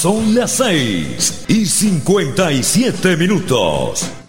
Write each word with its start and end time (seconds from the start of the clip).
Son 0.00 0.34
las 0.34 0.52
6 0.52 1.44
y 1.48 1.66
57 1.66 3.18
minutos. 3.18 4.19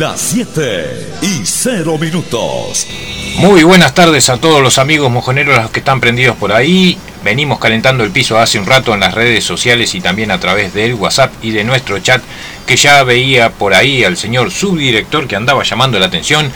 Las 0.00 0.18
7 0.18 1.18
y 1.20 1.44
0 1.44 1.98
minutos. 1.98 2.86
Muy 3.36 3.64
buenas 3.64 3.92
tardes 3.92 4.30
a 4.30 4.38
todos 4.38 4.62
los 4.62 4.78
amigos 4.78 5.10
mojoneros 5.10 5.58
los 5.58 5.70
que 5.70 5.80
están 5.80 6.00
prendidos 6.00 6.36
por 6.36 6.52
ahí. 6.52 6.96
Venimos 7.22 7.58
calentando 7.58 8.02
el 8.02 8.10
piso 8.10 8.38
hace 8.38 8.58
un 8.58 8.64
rato 8.64 8.94
en 8.94 9.00
las 9.00 9.12
redes 9.12 9.44
sociales 9.44 9.94
y 9.94 10.00
también 10.00 10.30
a 10.30 10.40
través 10.40 10.72
del 10.72 10.94
WhatsApp 10.94 11.34
y 11.42 11.50
de 11.50 11.64
nuestro 11.64 11.98
chat 11.98 12.22
que 12.66 12.76
ya 12.76 13.02
veía 13.02 13.50
por 13.50 13.74
ahí 13.74 14.02
al 14.02 14.16
señor 14.16 14.50
subdirector 14.50 15.28
que 15.28 15.36
andaba 15.36 15.64
llamando 15.64 15.98
la 15.98 16.06
atención 16.06 16.50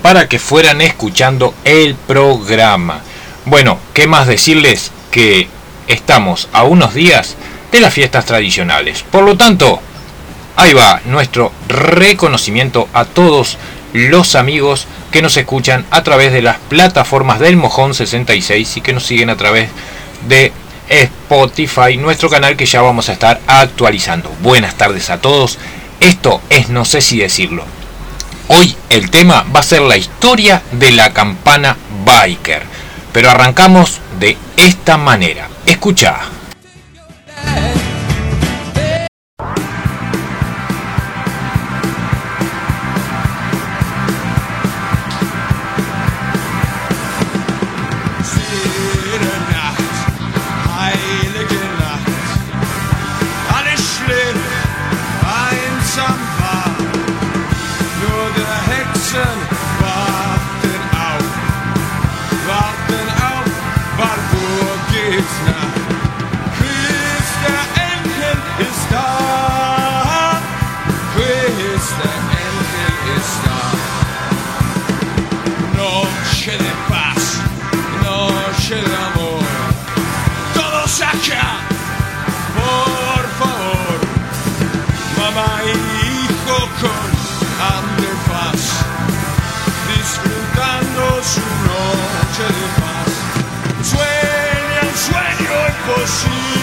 para 0.00 0.26
que 0.26 0.38
fueran 0.38 0.80
escuchando 0.80 1.52
el 1.64 1.94
programa. 1.94 3.02
Bueno, 3.44 3.78
¿qué 3.92 4.06
más 4.06 4.26
decirles? 4.26 4.92
Que 5.10 5.46
estamos 5.88 6.48
a 6.54 6.62
unos 6.62 6.94
días 6.94 7.36
de 7.70 7.80
las 7.80 7.92
fiestas 7.92 8.24
tradicionales. 8.24 9.02
Por 9.02 9.24
lo 9.24 9.36
tanto, 9.36 9.82
Ahí 10.58 10.72
va 10.72 11.00
nuestro 11.04 11.52
reconocimiento 11.68 12.88
a 12.92 13.04
todos 13.04 13.58
los 13.92 14.34
amigos 14.34 14.88
que 15.12 15.22
nos 15.22 15.36
escuchan 15.36 15.86
a 15.92 16.02
través 16.02 16.32
de 16.32 16.42
las 16.42 16.56
plataformas 16.56 17.38
del 17.38 17.56
Mojón 17.56 17.94
66 17.94 18.76
y 18.76 18.80
que 18.80 18.92
nos 18.92 19.06
siguen 19.06 19.30
a 19.30 19.36
través 19.36 19.70
de 20.26 20.52
Spotify, 20.88 21.96
nuestro 21.96 22.28
canal 22.28 22.56
que 22.56 22.66
ya 22.66 22.82
vamos 22.82 23.08
a 23.08 23.12
estar 23.12 23.40
actualizando. 23.46 24.34
Buenas 24.42 24.74
tardes 24.74 25.10
a 25.10 25.20
todos. 25.20 25.60
Esto 26.00 26.42
es 26.50 26.70
no 26.70 26.84
sé 26.84 27.02
si 27.02 27.20
decirlo. 27.20 27.64
Hoy 28.48 28.74
el 28.90 29.12
tema 29.12 29.46
va 29.54 29.60
a 29.60 29.62
ser 29.62 29.82
la 29.82 29.96
historia 29.96 30.60
de 30.72 30.90
la 30.90 31.12
campana 31.12 31.76
biker. 32.04 32.64
Pero 33.12 33.30
arrancamos 33.30 34.00
de 34.18 34.36
esta 34.56 34.96
manera. 34.96 35.48
Escucha. 35.66 36.18
impossível. 95.88 96.57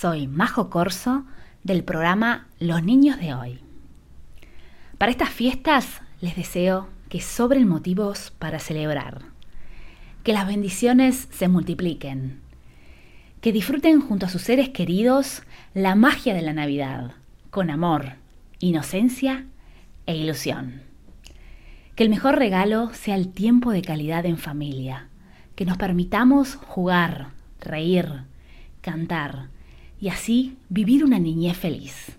Soy 0.00 0.26
Majo 0.28 0.70
Corso 0.70 1.26
del 1.62 1.84
programa 1.84 2.48
Los 2.58 2.82
Niños 2.82 3.20
de 3.20 3.34
Hoy. 3.34 3.58
Para 4.96 5.12
estas 5.12 5.28
fiestas 5.28 6.00
les 6.22 6.36
deseo 6.36 6.88
que 7.10 7.20
sobren 7.20 7.68
motivos 7.68 8.32
para 8.38 8.60
celebrar, 8.60 9.20
que 10.24 10.32
las 10.32 10.46
bendiciones 10.46 11.28
se 11.30 11.48
multipliquen, 11.48 12.40
que 13.42 13.52
disfruten 13.52 14.00
junto 14.00 14.24
a 14.24 14.30
sus 14.30 14.40
seres 14.40 14.70
queridos 14.70 15.42
la 15.74 15.94
magia 15.96 16.32
de 16.32 16.40
la 16.40 16.54
Navidad, 16.54 17.12
con 17.50 17.68
amor, 17.68 18.14
inocencia 18.58 19.44
e 20.06 20.16
ilusión. 20.16 20.80
Que 21.94 22.04
el 22.04 22.08
mejor 22.08 22.38
regalo 22.38 22.88
sea 22.94 23.16
el 23.16 23.28
tiempo 23.28 23.70
de 23.70 23.82
calidad 23.82 24.24
en 24.24 24.38
familia, 24.38 25.08
que 25.56 25.66
nos 25.66 25.76
permitamos 25.76 26.54
jugar, 26.54 27.32
reír, 27.60 28.22
cantar 28.80 29.50
y 30.00 30.08
así 30.08 30.56
vivir 30.68 31.04
una 31.04 31.18
niñez 31.18 31.56
feliz. 31.56 32.18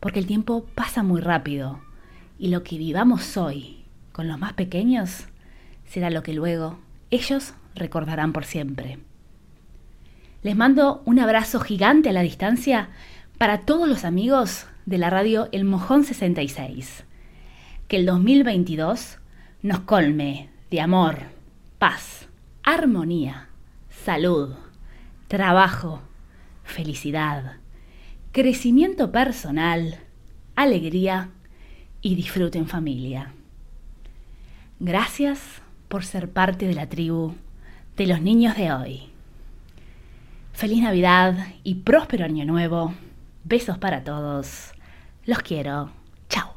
Porque 0.00 0.18
el 0.18 0.26
tiempo 0.26 0.66
pasa 0.74 1.02
muy 1.02 1.20
rápido 1.20 1.80
y 2.38 2.48
lo 2.48 2.62
que 2.62 2.78
vivamos 2.78 3.36
hoy 3.36 3.84
con 4.12 4.28
los 4.28 4.38
más 4.38 4.52
pequeños 4.52 5.24
será 5.86 6.10
lo 6.10 6.22
que 6.22 6.34
luego 6.34 6.78
ellos 7.10 7.54
recordarán 7.74 8.32
por 8.32 8.44
siempre. 8.44 8.98
Les 10.42 10.56
mando 10.56 11.02
un 11.06 11.18
abrazo 11.18 11.60
gigante 11.60 12.10
a 12.10 12.12
la 12.12 12.20
distancia 12.20 12.90
para 13.38 13.62
todos 13.62 13.88
los 13.88 14.04
amigos 14.04 14.66
de 14.84 14.98
la 14.98 15.08
radio 15.08 15.48
El 15.52 15.64
Mojón 15.64 16.04
66. 16.04 17.04
Que 17.88 17.96
el 17.96 18.06
2022 18.06 19.18
nos 19.62 19.80
colme 19.80 20.50
de 20.70 20.80
amor, 20.80 21.18
paz, 21.78 22.28
armonía, 22.62 23.48
salud 23.88 24.54
trabajo, 25.28 26.00
felicidad, 26.64 27.58
crecimiento 28.32 29.12
personal, 29.12 30.00
alegría 30.56 31.30
y 32.00 32.16
disfrute 32.16 32.58
en 32.58 32.66
familia. 32.66 33.32
Gracias 34.80 35.62
por 35.88 36.04
ser 36.04 36.30
parte 36.32 36.66
de 36.66 36.74
la 36.74 36.88
tribu 36.88 37.34
de 37.96 38.06
los 38.06 38.20
niños 38.20 38.56
de 38.56 38.72
hoy. 38.72 39.02
Feliz 40.52 40.82
Navidad 40.82 41.36
y 41.62 41.76
próspero 41.76 42.24
año 42.24 42.44
nuevo. 42.44 42.94
Besos 43.44 43.78
para 43.78 44.04
todos. 44.04 44.72
Los 45.26 45.38
quiero. 45.38 45.90
Chao. 46.28 46.52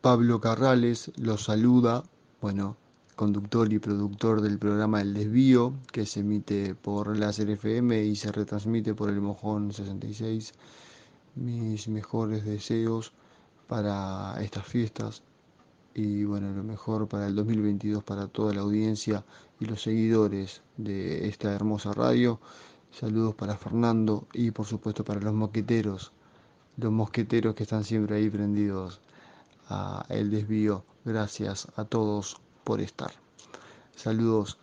Pablo 0.00 0.40
Carrales 0.40 1.12
los 1.16 1.44
saluda. 1.44 2.02
Bueno, 2.40 2.76
conductor 3.22 3.72
y 3.72 3.78
productor 3.78 4.40
del 4.40 4.58
programa 4.58 5.00
El 5.00 5.14
Desvío, 5.14 5.74
que 5.92 6.06
se 6.06 6.18
emite 6.18 6.74
por 6.74 7.16
Láser 7.16 7.50
FM 7.50 8.02
y 8.02 8.16
se 8.16 8.32
retransmite 8.32 8.96
por 8.96 9.10
el 9.10 9.20
Mojón 9.20 9.72
66. 9.72 10.52
Mis 11.36 11.86
mejores 11.86 12.44
deseos 12.44 13.12
para 13.68 14.34
estas 14.42 14.66
fiestas 14.66 15.22
y 15.94 16.24
bueno, 16.24 16.50
lo 16.50 16.64
mejor 16.64 17.06
para 17.06 17.28
el 17.28 17.36
2022 17.36 18.02
para 18.02 18.26
toda 18.26 18.54
la 18.54 18.62
audiencia 18.62 19.24
y 19.60 19.66
los 19.66 19.82
seguidores 19.82 20.62
de 20.76 21.28
esta 21.28 21.52
hermosa 21.52 21.92
radio. 21.92 22.40
Saludos 22.90 23.36
para 23.36 23.56
Fernando 23.56 24.26
y 24.32 24.50
por 24.50 24.66
supuesto 24.66 25.04
para 25.04 25.20
los 25.20 25.32
mosqueteros, 25.32 26.10
los 26.76 26.90
mosqueteros 26.90 27.54
que 27.54 27.62
están 27.62 27.84
siempre 27.84 28.16
ahí 28.16 28.28
prendidos 28.28 29.00
a 29.68 30.04
el 30.08 30.28
desvío. 30.28 30.84
Gracias 31.04 31.68
a 31.76 31.84
todos 31.84 32.42
por 32.64 32.80
estar. 32.80 33.12
Saludos. 33.96 34.61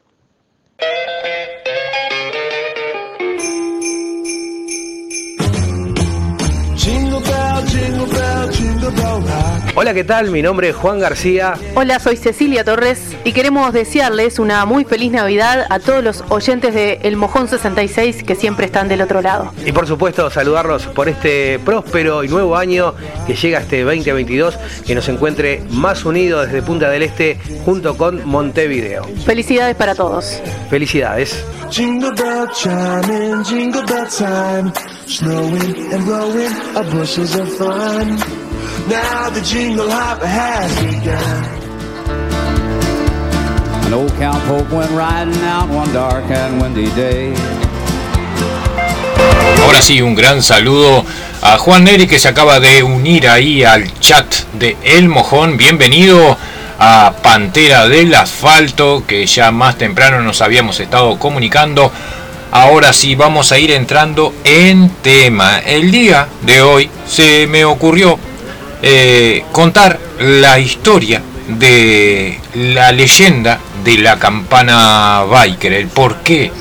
Hola, 9.75 9.93
¿qué 9.93 10.03
tal? 10.03 10.29
Mi 10.31 10.41
nombre 10.41 10.69
es 10.69 10.75
Juan 10.75 10.99
García. 10.99 11.53
Hola, 11.75 11.99
soy 11.99 12.17
Cecilia 12.17 12.63
Torres 12.65 13.15
y 13.23 13.31
queremos 13.31 13.71
desearles 13.71 14.39
una 14.39 14.65
muy 14.65 14.83
feliz 14.83 15.11
Navidad 15.11 15.65
a 15.69 15.79
todos 15.79 16.03
los 16.03 16.23
oyentes 16.29 16.73
de 16.73 16.99
El 17.03 17.15
Mojón 17.15 17.47
66 17.47 18.23
que 18.23 18.35
siempre 18.35 18.65
están 18.65 18.89
del 18.89 19.01
otro 19.01 19.21
lado. 19.21 19.53
Y 19.65 19.71
por 19.71 19.87
supuesto, 19.87 20.29
saludarlos 20.29 20.85
por 20.87 21.07
este 21.07 21.59
próspero 21.59 22.23
y 22.25 22.27
nuevo 22.27 22.57
año 22.57 22.93
que 23.25 23.35
llega 23.35 23.59
este 23.59 23.83
2022, 23.83 24.57
que 24.85 24.95
nos 24.95 25.07
encuentre 25.07 25.61
más 25.69 26.03
unidos 26.03 26.47
desde 26.47 26.61
Punta 26.61 26.89
del 26.89 27.03
Este 27.03 27.39
junto 27.63 27.95
con 27.95 28.27
Montevideo. 28.27 29.03
Felicidades 29.25 29.75
para 29.75 29.95
todos. 29.95 30.41
Felicidades. 30.69 31.45
Jingle 31.69 32.11
bell 32.11 32.47
chiming, 32.53 33.43
jingle 33.45 33.83
bell 33.85 34.07
time. 34.09 34.98
Snowing 35.09 35.91
and 35.91 36.05
blowing 36.05 36.53
a 36.75 36.83
bushes 36.83 37.33
of 37.33 37.51
fun. 37.57 38.15
Now 38.87 39.31
the 39.31 39.41
jingle 39.41 39.89
hop 39.89 40.21
has 40.21 40.69
begun. 40.85 41.45
An 43.87 43.93
old 43.95 44.11
cowpoke 44.21 44.69
went 44.69 44.91
riding 44.91 45.41
out 45.41 45.67
one 45.67 45.91
dark 45.93 46.25
and 46.29 46.61
windy 46.61 46.91
day. 46.91 47.33
Ahora 49.63 49.81
sí, 49.81 49.99
un 49.99 50.13
gran 50.13 50.43
saludo 50.43 51.03
a 51.41 51.57
Juan 51.57 51.85
Neri 51.85 52.05
que 52.05 52.19
se 52.19 52.27
acaba 52.27 52.59
de 52.59 52.83
unir 52.83 53.27
ahí 53.29 53.63
al 53.63 53.91
chat 53.99 54.31
de 54.59 54.77
El 54.83 55.09
Mojón. 55.09 55.57
Bienvenido 55.57 56.37
a 56.77 57.13
Pantera 57.23 57.87
del 57.87 58.13
Asfalto, 58.13 59.03
que 59.07 59.25
ya 59.25 59.49
más 59.49 59.75
temprano 59.75 60.21
nos 60.21 60.43
habíamos 60.43 60.79
estado 60.79 61.17
comunicando. 61.17 61.91
Ahora 62.51 62.93
sí, 62.93 63.13
vamos 63.13 63.51
a 63.51 63.59
ir 63.59 63.69
entrando 63.69 64.33
en 64.43 64.89
tema. 65.03 65.59
El 65.59 65.91
día 65.91 66.27
de 66.41 66.61
hoy 66.61 66.89
se 67.07 67.45
me 67.45 67.63
ocurrió 67.63 68.17
eh, 68.81 69.43
contar 69.51 69.99
la 70.19 70.57
historia 70.57 71.21
de 71.47 72.39
la 72.55 72.91
leyenda 72.91 73.59
de 73.83 73.99
la 73.99 74.17
campana 74.17 75.25
biker, 75.29 75.73
el 75.73 75.87
porqué 75.89 76.51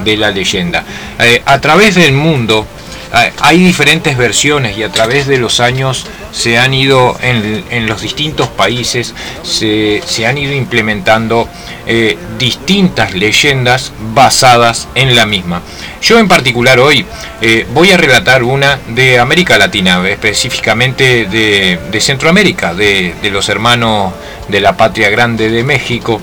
de 0.00 0.16
la 0.18 0.30
leyenda. 0.30 0.84
Eh, 1.18 1.42
a 1.46 1.58
través 1.60 1.94
del 1.94 2.12
mundo 2.12 2.66
hay 3.12 3.58
diferentes 3.58 4.16
versiones 4.16 4.76
y 4.76 4.82
a 4.82 4.90
través 4.90 5.26
de 5.26 5.38
los 5.38 5.60
años 5.60 6.06
se 6.32 6.58
han 6.58 6.74
ido 6.74 7.16
en, 7.22 7.86
los 7.86 8.02
distintos 8.02 8.48
países, 8.48 9.14
se, 9.42 10.26
han 10.26 10.38
ido 10.38 10.52
implementando 10.52 11.48
eh, 11.86 12.18
distintas 12.38 13.14
leyendas 13.14 13.92
basadas 14.14 14.88
en 14.94 15.16
la 15.16 15.26
misma. 15.26 15.62
Yo 16.02 16.18
en 16.18 16.28
particular 16.28 16.78
hoy 16.78 17.04
eh, 17.40 17.66
voy 17.72 17.90
a 17.92 17.96
relatar 17.96 18.42
una 18.42 18.78
de 18.88 19.18
América 19.18 19.58
Latina, 19.58 20.06
específicamente 20.08 21.26
de, 21.26 22.00
Centroamérica, 22.00 22.74
de 22.74 23.30
los 23.32 23.48
hermanos 23.48 24.12
de 24.48 24.60
la 24.60 24.76
Patria 24.76 25.10
Grande 25.10 25.50
de 25.50 25.64
México 25.64 26.20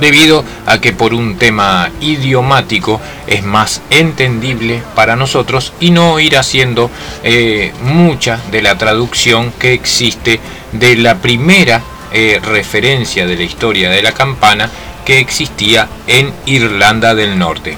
debido 0.00 0.44
a 0.66 0.80
que 0.80 0.92
por 0.92 1.14
un 1.14 1.36
tema 1.36 1.90
idiomático 2.00 3.00
es 3.26 3.42
más 3.44 3.82
entendible 3.90 4.82
para 4.94 5.16
nosotros 5.16 5.72
y 5.80 5.90
no 5.90 6.18
ir 6.20 6.36
haciendo 6.36 6.90
eh, 7.22 7.72
mucha 7.82 8.40
de 8.50 8.62
la 8.62 8.78
traducción 8.78 9.52
que 9.58 9.72
existe 9.72 10.40
de 10.72 10.96
la 10.96 11.16
primera 11.16 11.82
eh, 12.12 12.40
referencia 12.42 13.26
de 13.26 13.36
la 13.36 13.42
historia 13.42 13.90
de 13.90 14.02
la 14.02 14.12
campana 14.12 14.70
que 15.04 15.18
existía 15.18 15.88
en 16.06 16.32
Irlanda 16.46 17.14
del 17.14 17.38
Norte. 17.38 17.76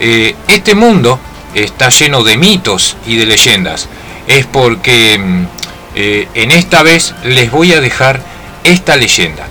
Eh, 0.00 0.34
este 0.48 0.74
mundo 0.74 1.18
está 1.54 1.88
lleno 1.88 2.22
de 2.22 2.36
mitos 2.36 2.96
y 3.06 3.16
de 3.16 3.26
leyendas. 3.26 3.88
Es 4.26 4.46
porque 4.46 5.18
mm, 5.18 5.46
en 5.94 6.52
esta 6.52 6.84
vez 6.84 7.14
les 7.24 7.50
voy 7.50 7.72
a 7.72 7.80
dejar 7.80 8.20
esta 8.62 8.96
leyenda. 8.96 9.48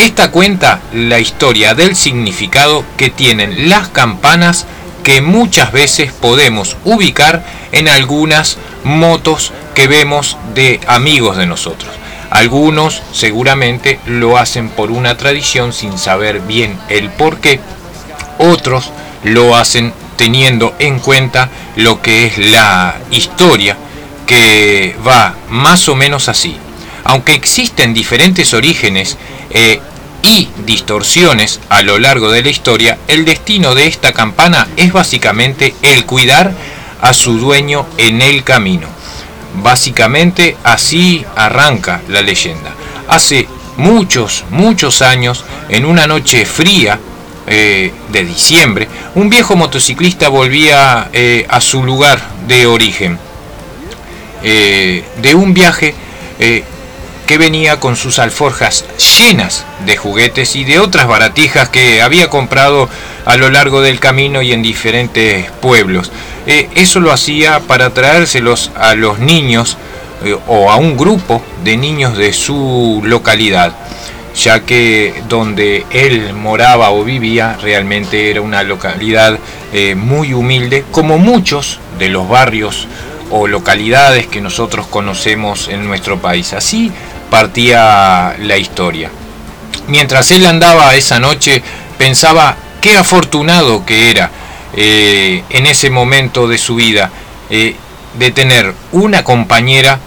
Esta 0.00 0.30
cuenta 0.30 0.80
la 0.94 1.18
historia 1.18 1.74
del 1.74 1.94
significado 1.94 2.86
que 2.96 3.10
tienen 3.10 3.68
las 3.68 3.88
campanas 3.88 4.64
que 5.04 5.20
muchas 5.20 5.72
veces 5.72 6.10
podemos 6.10 6.78
ubicar 6.86 7.44
en 7.70 7.86
algunas 7.86 8.56
motos 8.82 9.52
que 9.74 9.88
vemos 9.88 10.38
de 10.54 10.80
amigos 10.86 11.36
de 11.36 11.44
nosotros. 11.44 11.90
Algunos 12.30 13.02
seguramente 13.12 14.00
lo 14.06 14.38
hacen 14.38 14.70
por 14.70 14.90
una 14.90 15.18
tradición 15.18 15.74
sin 15.74 15.98
saber 15.98 16.40
bien 16.40 16.78
el 16.88 17.10
por 17.10 17.38
qué. 17.38 17.60
Otros 18.38 18.92
lo 19.22 19.54
hacen 19.54 19.92
teniendo 20.16 20.74
en 20.78 20.98
cuenta 20.98 21.50
lo 21.76 22.00
que 22.00 22.24
es 22.24 22.38
la 22.38 22.96
historia 23.10 23.76
que 24.26 24.96
va 25.06 25.34
más 25.50 25.90
o 25.90 25.94
menos 25.94 26.30
así. 26.30 26.56
Aunque 27.04 27.34
existen 27.34 27.92
diferentes 27.92 28.54
orígenes 28.54 29.18
eh, 29.50 29.80
y 30.22 30.48
distorsiones 30.66 31.60
a 31.68 31.82
lo 31.82 31.98
largo 31.98 32.30
de 32.30 32.42
la 32.42 32.50
historia, 32.50 32.98
el 33.08 33.24
destino 33.24 33.74
de 33.74 33.86
esta 33.86 34.12
campana 34.12 34.68
es 34.76 34.92
básicamente 34.92 35.74
el 35.82 36.04
cuidar 36.04 36.52
a 37.00 37.12
su 37.12 37.38
dueño 37.38 37.86
en 37.96 38.20
el 38.22 38.44
camino. 38.44 38.86
Básicamente 39.62 40.56
así 40.62 41.24
arranca 41.34 42.02
la 42.08 42.22
leyenda. 42.22 42.72
Hace 43.08 43.48
muchos, 43.76 44.44
muchos 44.50 45.02
años, 45.02 45.44
en 45.68 45.84
una 45.84 46.06
noche 46.06 46.44
fría, 46.44 46.98
de 47.46 48.24
diciembre, 48.24 48.86
un 49.16 49.28
viejo 49.28 49.56
motociclista 49.56 50.28
volvía 50.28 51.10
a 51.48 51.60
su 51.60 51.82
lugar 51.82 52.20
de 52.46 52.66
origen, 52.66 53.18
de 54.42 55.34
un 55.34 55.52
viaje 55.52 55.94
que 57.30 57.38
venía 57.38 57.78
con 57.78 57.94
sus 57.94 58.18
alforjas 58.18 58.84
llenas 59.16 59.64
de 59.86 59.96
juguetes 59.96 60.56
y 60.56 60.64
de 60.64 60.80
otras 60.80 61.06
baratijas 61.06 61.68
que 61.68 62.02
había 62.02 62.28
comprado 62.28 62.88
a 63.24 63.36
lo 63.36 63.50
largo 63.50 63.82
del 63.82 64.00
camino 64.00 64.42
y 64.42 64.50
en 64.52 64.62
diferentes 64.64 65.48
pueblos. 65.62 66.10
Eh, 66.48 66.68
eso 66.74 66.98
lo 66.98 67.12
hacía 67.12 67.60
para 67.60 67.90
traérselos 67.90 68.72
a 68.74 68.96
los 68.96 69.20
niños 69.20 69.76
eh, 70.24 70.36
o 70.48 70.72
a 70.72 70.76
un 70.76 70.96
grupo 70.96 71.40
de 71.62 71.76
niños 71.76 72.18
de 72.18 72.32
su 72.32 73.00
localidad, 73.04 73.76
ya 74.34 74.64
que 74.64 75.22
donde 75.28 75.86
él 75.92 76.32
moraba 76.32 76.90
o 76.90 77.04
vivía 77.04 77.56
realmente 77.62 78.28
era 78.28 78.40
una 78.40 78.64
localidad 78.64 79.38
eh, 79.72 79.94
muy 79.94 80.34
humilde, 80.34 80.84
como 80.90 81.16
muchos 81.16 81.78
de 81.96 82.08
los 82.08 82.28
barrios 82.28 82.88
o 83.30 83.46
localidades 83.46 84.26
que 84.26 84.40
nosotros 84.40 84.88
conocemos 84.88 85.68
en 85.68 85.86
nuestro 85.86 86.18
país. 86.18 86.52
Así 86.54 86.90
partía 87.30 88.36
la 88.38 88.58
historia. 88.58 89.10
Mientras 89.86 90.30
él 90.30 90.46
andaba 90.46 90.94
esa 90.94 91.18
noche, 91.20 91.62
pensaba 91.96 92.56
qué 92.80 92.96
afortunado 92.96 93.86
que 93.86 94.10
era 94.10 94.30
eh, 94.74 95.42
en 95.50 95.66
ese 95.66 95.90
momento 95.90 96.48
de 96.48 96.58
su 96.58 96.76
vida 96.76 97.10
eh, 97.48 97.74
de 98.18 98.30
tener 98.30 98.74
una 98.92 99.24
compañera 99.24 99.98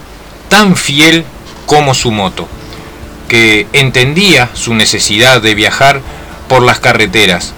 tan 0.50 0.76
fiel 0.76 1.26
como 1.66 1.94
su 1.94 2.12
moto, 2.12 2.48
que 3.28 3.68
entendía 3.74 4.50
su 4.54 4.76
necesidad 4.76 5.42
de 5.42 5.56
viajar 5.56 6.02
por 6.48 6.62
las 6.62 6.80
carreteras, 6.80 7.54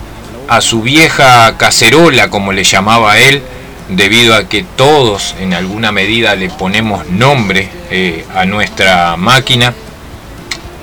a 0.48 0.62
su 0.62 0.82
vieja 0.82 1.58
cacerola, 1.58 2.30
como 2.30 2.54
le 2.54 2.64
llamaba 2.64 3.18
él, 3.18 3.42
debido 3.90 4.36
a 4.36 4.48
que 4.48 4.64
todos 4.64 5.36
en 5.40 5.54
alguna 5.54 5.92
medida 5.92 6.36
le 6.36 6.50
ponemos 6.50 7.08
nombre 7.10 7.70
eh, 7.92 8.26
a 8.34 8.46
nuestra 8.46 9.16
máquina, 9.18 9.74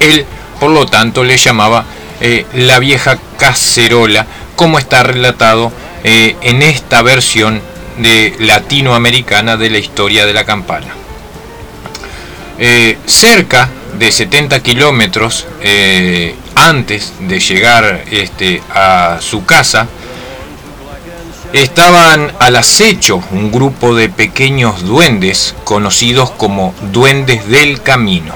él 0.01 0.25
por 0.61 0.71
lo 0.71 0.87
tanto 0.87 1.25
le 1.25 1.37
llamaba 1.37 1.85
eh, 2.21 2.47
la 2.55 2.79
vieja 2.79 3.19
cacerola, 3.39 4.27
como 4.55 4.79
está 4.79 5.03
relatado 5.03 5.73
eh, 6.05 6.37
en 6.43 6.63
esta 6.63 7.03
versión 7.03 7.61
de 7.99 8.37
latinoamericana 8.39 9.57
de 9.57 9.71
la 9.71 9.79
historia 9.79 10.25
de 10.25 10.33
la 10.33 10.45
campana. 10.45 10.95
cerca 13.07 13.69
de 13.99 14.13
70 14.13 14.63
kilómetros 14.63 15.47
antes 16.55 17.13
de 17.21 17.41
llegar 17.41 18.05
este, 18.11 18.63
a 18.73 19.19
su 19.21 19.45
casa, 19.45 19.89
estaban 21.53 22.33
al 22.39 22.57
acecho 22.57 23.23
un 23.31 23.53
grupo 23.53 23.95
de 23.95 24.09
pequeños 24.09 24.85
duendes 24.85 25.55
conocidos 25.65 26.31
como 26.31 26.75
duendes 26.93 27.47
del 27.49 27.83
camino. 27.83 28.35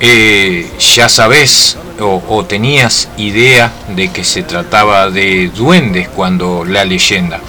Eh, 0.00 0.70
ya 0.94 1.08
sabes 1.08 1.76
o, 2.00 2.44
tenías 2.44 3.08
idea 3.16 3.72
de 3.88 4.12
que 4.12 4.24
se 4.24 4.42
trataba 4.42 5.10
de 5.10 5.48
duendes 5.48 6.08
cuando 6.08 6.64
la 6.64 6.84
leyenda. 6.84 7.40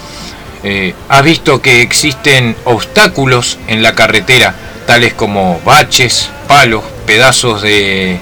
Eh, 0.64 0.94
has 1.08 1.22
visto 1.22 1.62
que 1.62 1.82
existen 1.82 2.56
obstáculos 2.64 3.58
en 3.68 3.82
la 3.82 3.94
carretera, 3.94 4.54
tales 4.86 5.14
como 5.14 5.60
baches, 5.64 6.30
palos, 6.48 6.82
pedazos 7.06 7.62
de 7.62 8.18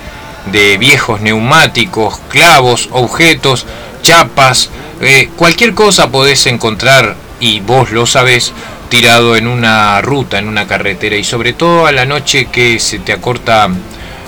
viejos 0.78 1.20
neumáticos, 1.20 2.20
clavos, 2.28 2.88
objetos, 2.92 3.64
chapas, 4.02 4.70
eh, 5.00 5.30
cualquier 5.36 5.74
cosa 5.74 6.10
podés 6.10 6.46
encontrar, 6.46 7.16
y 7.40 7.60
vos 7.60 7.90
lo 7.90 8.06
sabés, 8.06 8.52
tirado 8.88 9.36
en 9.36 9.46
una 9.46 10.00
ruta, 10.00 10.38
en 10.38 10.48
una 10.48 10.66
carretera, 10.66 11.16
y 11.16 11.24
sobre 11.24 11.52
todo 11.52 11.86
a 11.86 11.92
la 11.92 12.04
noche 12.04 12.46
que 12.46 12.78
se 12.78 12.98
te 12.98 13.12
acorta 13.12 13.68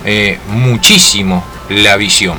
eh, 0.05 0.39
muchísimo 0.49 1.45
la 1.69 1.97
visión. 1.97 2.39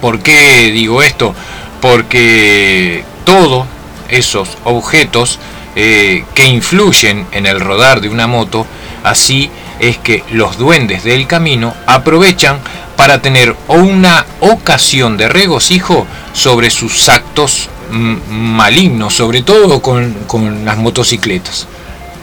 ¿Por 0.00 0.20
qué 0.20 0.70
digo 0.72 1.02
esto? 1.02 1.34
Porque 1.80 3.04
todos 3.24 3.66
esos 4.08 4.48
objetos 4.64 5.38
eh, 5.74 6.24
que 6.34 6.46
influyen 6.46 7.26
en 7.32 7.46
el 7.46 7.60
rodar 7.60 8.00
de 8.00 8.08
una 8.08 8.26
moto, 8.26 8.66
así 9.04 9.50
es 9.80 9.96
que 9.98 10.22
los 10.30 10.58
duendes 10.58 11.02
del 11.02 11.26
camino 11.26 11.74
aprovechan 11.86 12.60
para 12.96 13.22
tener 13.22 13.56
una 13.68 14.26
ocasión 14.40 15.16
de 15.16 15.28
regocijo 15.28 16.06
sobre 16.32 16.70
sus 16.70 17.08
actos 17.08 17.68
malignos, 17.90 19.14
sobre 19.14 19.42
todo 19.42 19.82
con, 19.82 20.64
las 20.64 20.76
motocicletas. 20.78 21.66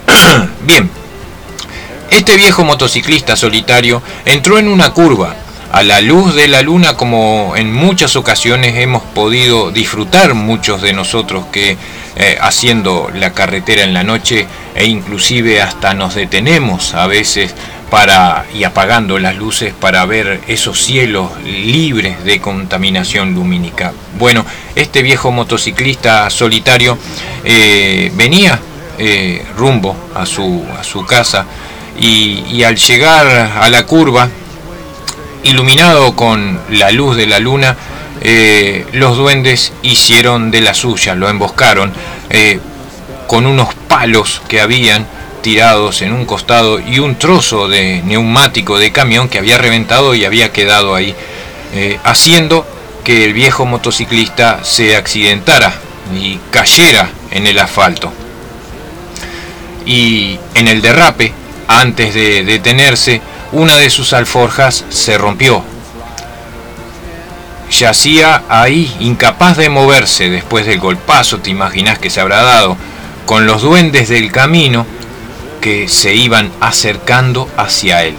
Bien, 0.61 0.89
este 2.09 2.35
viejo 2.35 2.63
motociclista 2.63 3.35
solitario 3.35 4.01
entró 4.25 4.57
en 4.57 4.67
una 4.67 4.91
curva 4.91 5.35
a 5.71 5.83
la 5.83 6.01
luz 6.01 6.33
de 6.33 6.47
la 6.47 6.63
luna 6.63 6.97
como 6.97 7.53
en 7.55 7.71
muchas 7.71 8.15
ocasiones 8.15 8.75
hemos 8.77 9.03
podido 9.03 9.69
disfrutar 9.69 10.33
muchos 10.33 10.81
de 10.81 10.93
nosotros 10.93 11.45
que 11.51 11.77
eh, 12.15 12.37
haciendo 12.41 13.11
la 13.13 13.33
carretera 13.33 13.83
en 13.83 13.93
la 13.93 14.03
noche 14.03 14.47
e 14.73 14.85
inclusive 14.85 15.61
hasta 15.61 15.93
nos 15.93 16.15
detenemos 16.15 16.95
a 16.95 17.05
veces 17.05 17.53
para 17.89 18.45
y 18.53 18.63
apagando 18.63 19.17
las 19.19 19.35
luces 19.35 19.73
para 19.73 20.05
ver 20.05 20.41
esos 20.47 20.81
cielos 20.81 21.31
libres 21.43 22.23
de 22.23 22.39
contaminación 22.39 23.33
lumínica. 23.33 23.93
Bueno, 24.17 24.45
este 24.75 25.01
viejo 25.01 25.31
motociclista 25.31 26.29
solitario 26.29 26.97
eh, 27.43 28.11
venía 28.15 28.59
eh, 28.97 29.45
rumbo 29.57 29.95
a 30.15 30.25
su, 30.25 30.65
a 30.79 30.83
su 30.83 31.05
casa 31.05 31.45
y, 31.99 32.63
al 32.63 32.77
llegar 32.77 33.27
a 33.27 33.69
la 33.69 33.85
curva, 33.85 34.29
iluminado 35.43 36.15
con 36.15 36.59
la 36.69 36.91
luz 36.91 37.17
de 37.17 37.27
la 37.27 37.39
luna, 37.39 37.75
eh, 38.21 38.85
los 38.93 39.17
duendes 39.17 39.73
hicieron 39.81 40.49
de 40.49 40.61
la 40.61 40.73
suya, 40.73 41.15
lo 41.15 41.27
emboscaron 41.27 41.91
con 43.27 43.45
unos 43.45 43.73
palos 43.87 44.41
que 44.47 44.61
habían 44.61 45.05
tirados 45.41 46.01
en 46.01 46.13
un 46.13 46.25
costado 46.25 46.79
y 46.79 46.99
un 46.99 47.15
trozo 47.15 47.67
de 47.67 48.01
neumático 48.03 48.77
de 48.77 48.91
camión 48.91 49.29
que 49.29 49.39
había 49.39 49.57
reventado 49.57 50.15
y 50.15 50.25
había 50.25 50.51
quedado 50.51 50.95
ahí, 50.95 51.15
eh, 51.73 51.99
haciendo 52.03 52.65
que 53.03 53.25
el 53.25 53.33
viejo 53.33 53.65
motociclista 53.65 54.63
se 54.63 54.95
accidentara 54.95 55.73
y 56.13 56.39
cayera 56.51 57.09
en 57.31 57.47
el 57.47 57.59
asfalto. 57.59 58.11
Y 59.85 60.37
en 60.53 60.67
el 60.67 60.81
derrape, 60.81 61.33
antes 61.67 62.13
de 62.13 62.43
detenerse, 62.43 63.21
una 63.51 63.77
de 63.77 63.89
sus 63.89 64.13
alforjas 64.13 64.85
se 64.89 65.17
rompió. 65.17 65.63
Yacía 67.71 68.43
ahí, 68.49 68.95
incapaz 68.99 69.57
de 69.57 69.69
moverse 69.69 70.29
después 70.29 70.65
del 70.65 70.79
golpazo, 70.79 71.39
te 71.39 71.49
imaginas 71.49 71.99
que 71.99 72.09
se 72.09 72.19
habrá 72.19 72.41
dado, 72.41 72.77
con 73.25 73.45
los 73.45 73.61
duendes 73.61 74.09
del 74.09 74.31
camino 74.31 74.85
que 75.61 75.87
se 75.87 76.15
iban 76.15 76.51
acercando 76.59 77.49
hacia 77.57 78.03
él. 78.03 78.15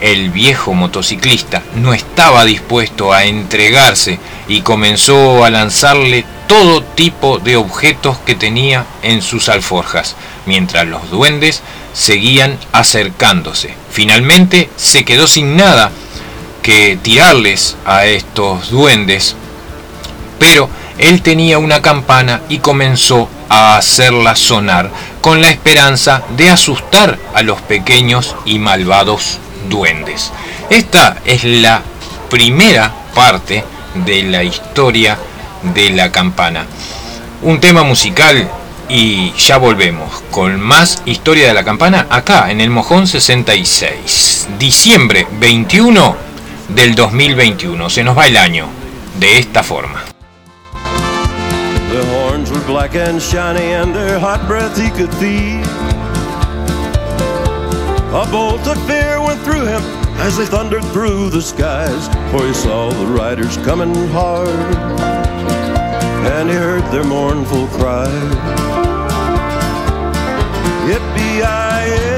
El 0.00 0.30
viejo 0.30 0.74
motociclista 0.74 1.62
no 1.74 1.94
estaba 1.94 2.44
dispuesto 2.44 3.12
a 3.12 3.24
entregarse 3.24 4.18
y 4.46 4.60
comenzó 4.60 5.44
a 5.44 5.50
lanzarle 5.50 6.24
todo 6.46 6.82
tipo 6.82 7.38
de 7.38 7.56
objetos 7.56 8.18
que 8.18 8.34
tenía 8.34 8.84
en 9.02 9.22
sus 9.22 9.48
alforjas, 9.48 10.14
mientras 10.44 10.86
los 10.86 11.10
duendes 11.10 11.62
seguían 11.92 12.58
acercándose. 12.72 13.74
Finalmente 13.90 14.70
se 14.76 15.04
quedó 15.04 15.26
sin 15.26 15.56
nada 15.56 15.90
que 16.62 16.98
tirarles 17.02 17.76
a 17.86 18.06
estos 18.06 18.70
duendes, 18.70 19.34
pero 20.38 20.68
él 20.98 21.22
tenía 21.22 21.58
una 21.58 21.80
campana 21.80 22.42
y 22.48 22.58
comenzó 22.58 23.28
a 23.48 23.76
hacerla 23.76 24.36
sonar 24.36 24.90
con 25.20 25.40
la 25.40 25.50
esperanza 25.50 26.22
de 26.36 26.50
asustar 26.50 27.18
a 27.34 27.42
los 27.42 27.60
pequeños 27.62 28.34
y 28.44 28.58
malvados 28.58 29.38
duendes. 29.68 30.32
Esta 30.70 31.18
es 31.24 31.44
la 31.44 31.82
primera 32.30 32.92
parte 33.14 33.64
de 33.94 34.22
la 34.24 34.42
historia 34.42 35.18
de 35.74 35.90
la 35.90 36.12
campana. 36.12 36.66
Un 37.42 37.60
tema 37.60 37.82
musical 37.82 38.48
y 38.88 39.32
ya 39.32 39.56
volvemos 39.58 40.22
con 40.30 40.60
más 40.60 41.02
historia 41.06 41.48
de 41.48 41.54
la 41.54 41.64
campana 41.64 42.06
acá 42.10 42.50
en 42.50 42.60
el 42.60 42.70
Mojón 42.70 43.06
66. 43.06 44.48
Diciembre 44.58 45.26
21 45.38 46.16
del 46.68 46.94
2021. 46.94 47.90
Se 47.90 48.04
nos 48.04 48.16
va 48.16 48.26
el 48.26 48.36
año 48.36 48.66
de 49.18 49.38
esta 49.38 49.62
forma. 49.62 50.15
Their 51.90 52.04
horns 52.04 52.50
were 52.50 52.64
black 52.66 52.94
and 52.94 53.22
shiny, 53.22 53.72
and 53.72 53.94
their 53.94 54.18
hot 54.18 54.46
breath 54.46 54.76
he 54.76 54.90
could 54.90 55.12
feel. 55.14 55.64
A 58.14 58.26
bolt 58.30 58.66
of 58.66 58.78
fear 58.86 59.20
went 59.20 59.40
through 59.42 59.66
him 59.66 59.82
as 60.18 60.36
they 60.36 60.46
thundered 60.46 60.84
through 60.86 61.30
the 61.30 61.42
skies, 61.42 62.08
for 62.30 62.46
he 62.46 62.54
saw 62.54 62.90
the 62.90 63.06
riders 63.06 63.56
coming 63.58 63.94
hard, 64.08 64.48
and 66.34 66.48
he 66.48 66.56
heard 66.56 66.84
their 66.90 67.04
mournful 67.04 67.66
cry. 67.68 68.08
Yippee-yi-yay! 70.88 72.15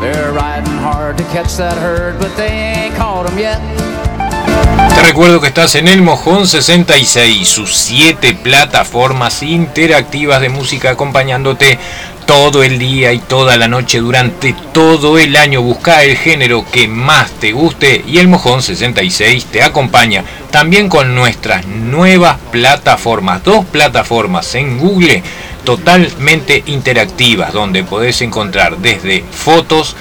They're 0.00 0.30
riding 0.32 0.78
hard 0.78 1.18
to 1.18 1.24
catch 1.32 1.56
that 1.56 1.76
herd, 1.78 2.16
but 2.20 2.30
they 2.36 2.46
ain't 2.48 2.94
caught 2.94 3.26
them 3.26 3.36
yet. 3.36 3.58
Te 4.94 5.02
recuerdo 5.02 5.40
que 5.40 5.48
estás 5.48 5.74
en 5.74 5.88
el 5.88 6.02
Mojón 6.02 6.46
66, 6.46 7.48
sus 7.48 7.74
7 7.74 8.34
plataformas 8.34 9.42
interactivas 9.42 10.40
de 10.40 10.48
música 10.48 10.90
acompañándote 10.90 11.78
todo 12.24 12.62
el 12.62 12.78
día 12.78 13.12
y 13.12 13.18
toda 13.18 13.56
la 13.56 13.68
noche 13.68 13.98
durante 13.98 14.54
todo 14.72 15.18
el 15.18 15.34
año. 15.34 15.62
Busca 15.62 16.04
el 16.04 16.16
género 16.16 16.64
que 16.70 16.86
más 16.86 17.30
te 17.32 17.50
guste 17.50 18.04
y 18.06 18.18
el 18.18 18.28
Mojón 18.28 18.62
66 18.62 19.46
te 19.46 19.62
acompaña 19.62 20.22
también 20.50 20.88
con 20.88 21.14
nuestras 21.14 21.66
nuevas 21.66 22.38
plataformas. 22.50 23.44
Dos 23.44 23.64
plataformas 23.66 24.54
en 24.54 24.78
Google 24.78 25.22
totalmente 25.64 26.62
interactivas 26.66 27.52
donde 27.52 27.84
podés 27.84 28.22
encontrar 28.22 28.78
desde 28.78 29.22
fotos 29.30 29.96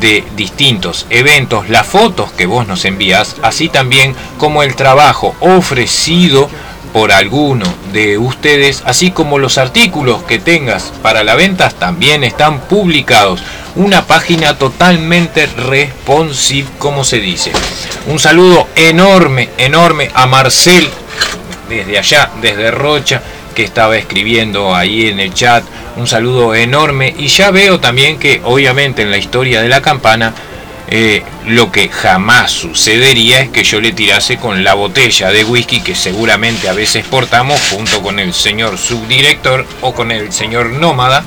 de 0.00 0.24
distintos 0.36 1.06
eventos, 1.10 1.68
las 1.68 1.86
fotos 1.86 2.32
que 2.32 2.46
vos 2.46 2.66
nos 2.66 2.84
envías, 2.84 3.36
así 3.42 3.68
también 3.68 4.14
como 4.38 4.62
el 4.62 4.74
trabajo 4.74 5.34
ofrecido 5.40 6.50
por 6.92 7.12
alguno 7.12 7.66
de 7.92 8.18
ustedes, 8.18 8.82
así 8.86 9.10
como 9.10 9.38
los 9.38 9.58
artículos 9.58 10.22
que 10.22 10.38
tengas 10.38 10.92
para 11.02 11.24
la 11.24 11.34
venta 11.34 11.68
también 11.70 12.24
están 12.24 12.60
publicados. 12.60 13.42
Una 13.76 14.06
página 14.06 14.56
totalmente 14.56 15.44
responsive, 15.44 16.66
como 16.78 17.04
se 17.04 17.20
dice. 17.20 17.52
Un 18.06 18.18
saludo 18.18 18.68
enorme, 18.74 19.50
enorme 19.58 20.10
a 20.14 20.26
Marcel, 20.26 20.88
desde 21.68 21.98
allá, 21.98 22.30
desde 22.40 22.70
Rocha, 22.70 23.20
que 23.54 23.64
estaba 23.64 23.98
escribiendo 23.98 24.74
ahí 24.74 25.08
en 25.08 25.20
el 25.20 25.34
chat. 25.34 25.62
Un 25.96 26.06
saludo 26.06 26.54
enorme. 26.54 27.14
Y 27.18 27.26
ya 27.26 27.50
veo 27.50 27.78
también 27.78 28.18
que 28.18 28.40
obviamente 28.44 29.02
en 29.02 29.10
la 29.10 29.18
historia 29.18 29.60
de 29.60 29.68
la 29.68 29.82
campana 29.82 30.32
eh, 30.88 31.24
lo 31.46 31.72
que 31.72 31.88
jamás 31.88 32.52
sucedería 32.52 33.40
es 33.40 33.48
que 33.50 33.64
yo 33.64 33.80
le 33.80 33.92
tirase 33.92 34.36
con 34.36 34.62
la 34.62 34.74
botella 34.74 35.30
de 35.30 35.42
whisky 35.42 35.80
que 35.80 35.96
seguramente 35.96 36.68
a 36.68 36.74
veces 36.74 37.04
portamos 37.04 37.60
junto 37.70 38.02
con 38.02 38.20
el 38.20 38.32
señor 38.32 38.78
subdirector 38.78 39.66
o 39.80 39.92
con 39.94 40.12
el 40.12 40.32
señor 40.32 40.70
nómada 40.70 41.24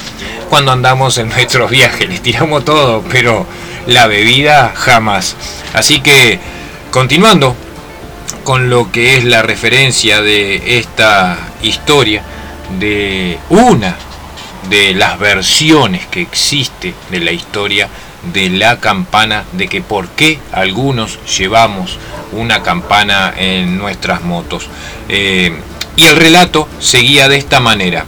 cuando 0.49 0.71
andamos 0.71 1.17
en 1.17 1.29
nuestros 1.29 1.69
viajes. 1.69 2.09
Le 2.09 2.19
tiramos 2.19 2.65
todo, 2.65 3.03
pero 3.09 3.45
la 3.87 4.07
bebida 4.07 4.73
jamás. 4.75 5.35
Así 5.73 6.01
que, 6.01 6.39
continuando 6.91 7.55
con 8.43 8.69
lo 8.69 8.91
que 8.91 9.17
es 9.17 9.23
la 9.23 9.41
referencia 9.41 10.21
de 10.21 10.79
esta 10.79 11.37
historia, 11.61 12.23
de 12.79 13.39
una 13.49 13.95
de 14.69 14.93
las 14.93 15.17
versiones 15.17 16.05
que 16.07 16.21
existe 16.21 16.93
de 17.09 17.19
la 17.19 17.31
historia 17.31 17.89
de 18.33 18.49
la 18.49 18.79
campana, 18.79 19.45
de 19.53 19.67
que 19.67 19.81
por 19.81 20.09
qué 20.09 20.39
algunos 20.51 21.19
llevamos 21.37 21.97
una 22.31 22.61
campana 22.61 23.33
en 23.37 23.77
nuestras 23.77 24.21
motos. 24.21 24.67
Eh, 25.07 25.53
y 25.95 26.05
el 26.05 26.15
relato 26.15 26.67
seguía 26.79 27.27
de 27.27 27.37
esta 27.37 27.59
manera. 27.59 28.05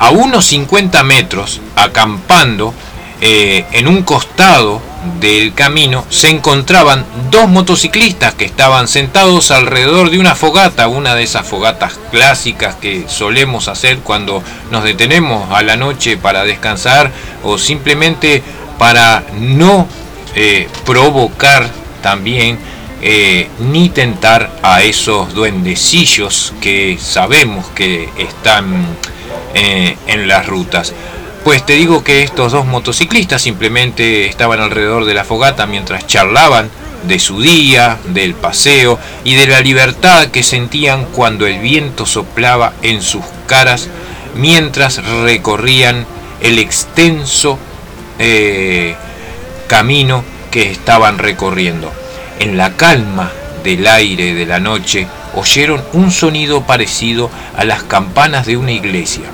A 0.00 0.10
unos 0.10 0.46
50 0.46 1.04
metros, 1.04 1.60
acampando 1.76 2.72
eh, 3.20 3.66
en 3.72 3.86
un 3.86 4.02
costado 4.02 4.80
del 5.20 5.52
camino, 5.52 6.06
se 6.08 6.30
encontraban 6.30 7.04
dos 7.30 7.48
motociclistas 7.48 8.32
que 8.34 8.46
estaban 8.46 8.88
sentados 8.88 9.50
alrededor 9.50 10.08
de 10.08 10.18
una 10.18 10.34
fogata, 10.34 10.88
una 10.88 11.14
de 11.14 11.24
esas 11.24 11.46
fogatas 11.46 12.00
clásicas 12.10 12.76
que 12.76 13.04
solemos 13.08 13.68
hacer 13.68 13.98
cuando 13.98 14.42
nos 14.70 14.84
detenemos 14.84 15.52
a 15.52 15.62
la 15.62 15.76
noche 15.76 16.16
para 16.16 16.44
descansar 16.44 17.12
o 17.44 17.58
simplemente 17.58 18.42
para 18.78 19.22
no 19.38 19.86
eh, 20.34 20.66
provocar 20.86 21.68
también 22.02 22.58
eh, 23.02 23.48
ni 23.58 23.88
tentar 23.88 24.50
a 24.62 24.82
esos 24.82 25.32
duendecillos 25.34 26.52
que 26.60 26.98
sabemos 27.00 27.66
que 27.74 28.08
están 28.18 28.86
eh, 29.54 29.96
en 30.06 30.28
las 30.28 30.46
rutas. 30.46 30.92
Pues 31.44 31.64
te 31.64 31.72
digo 31.74 32.04
que 32.04 32.22
estos 32.22 32.52
dos 32.52 32.66
motociclistas 32.66 33.40
simplemente 33.40 34.26
estaban 34.26 34.60
alrededor 34.60 35.06
de 35.06 35.14
la 35.14 35.24
fogata 35.24 35.66
mientras 35.66 36.06
charlaban 36.06 36.70
de 37.04 37.18
su 37.18 37.40
día, 37.40 37.98
del 38.08 38.34
paseo 38.34 38.98
y 39.24 39.34
de 39.34 39.46
la 39.46 39.60
libertad 39.60 40.28
que 40.28 40.42
sentían 40.42 41.06
cuando 41.06 41.46
el 41.46 41.58
viento 41.60 42.04
soplaba 42.04 42.74
en 42.82 43.00
sus 43.00 43.24
caras 43.46 43.88
mientras 44.34 45.02
recorrían 45.22 46.06
el 46.42 46.58
extenso 46.58 47.58
eh, 48.18 48.94
camino 49.66 50.22
que 50.50 50.70
estaban 50.70 51.18
recorriendo. 51.18 51.99
En 52.40 52.56
la 52.56 52.74
calma 52.74 53.30
del 53.62 53.86
aire 53.86 54.32
de 54.32 54.46
la 54.46 54.60
noche 54.60 55.06
oyeron 55.34 55.84
un 55.92 56.10
sonido 56.10 56.62
parecido 56.62 57.30
a 57.54 57.66
las 57.66 57.82
campanas 57.82 58.46
de 58.46 58.56
una 58.56 58.72
iglesia. 58.72 59.24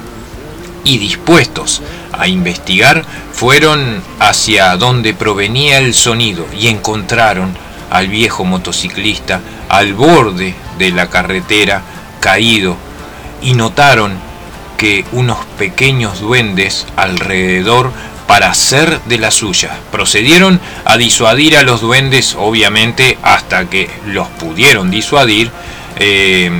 Y 0.82 0.98
dispuestos 0.98 1.82
a 2.10 2.26
investigar 2.26 3.04
fueron 3.32 4.02
hacia 4.18 4.76
donde 4.76 5.14
provenía 5.14 5.78
el 5.78 5.94
sonido 5.94 6.48
y 6.52 6.66
encontraron 6.66 7.56
al 7.92 8.08
viejo 8.08 8.44
motociclista 8.44 9.40
al 9.68 9.94
borde 9.94 10.56
de 10.76 10.90
la 10.90 11.08
carretera 11.08 11.82
caído 12.18 12.76
y 13.40 13.54
notaron 13.54 14.14
que 14.78 15.04
unos 15.12 15.38
pequeños 15.58 16.18
duendes 16.18 16.88
alrededor 16.96 17.92
para 18.26 18.50
hacer 18.50 19.00
de 19.02 19.18
la 19.18 19.30
suya. 19.30 19.78
Procedieron 19.90 20.60
a 20.84 20.96
disuadir 20.96 21.56
a 21.56 21.62
los 21.62 21.80
duendes, 21.80 22.34
obviamente, 22.38 23.18
hasta 23.22 23.68
que 23.68 23.88
los 24.06 24.28
pudieron 24.28 24.90
disuadir, 24.90 25.50
eh, 25.98 26.50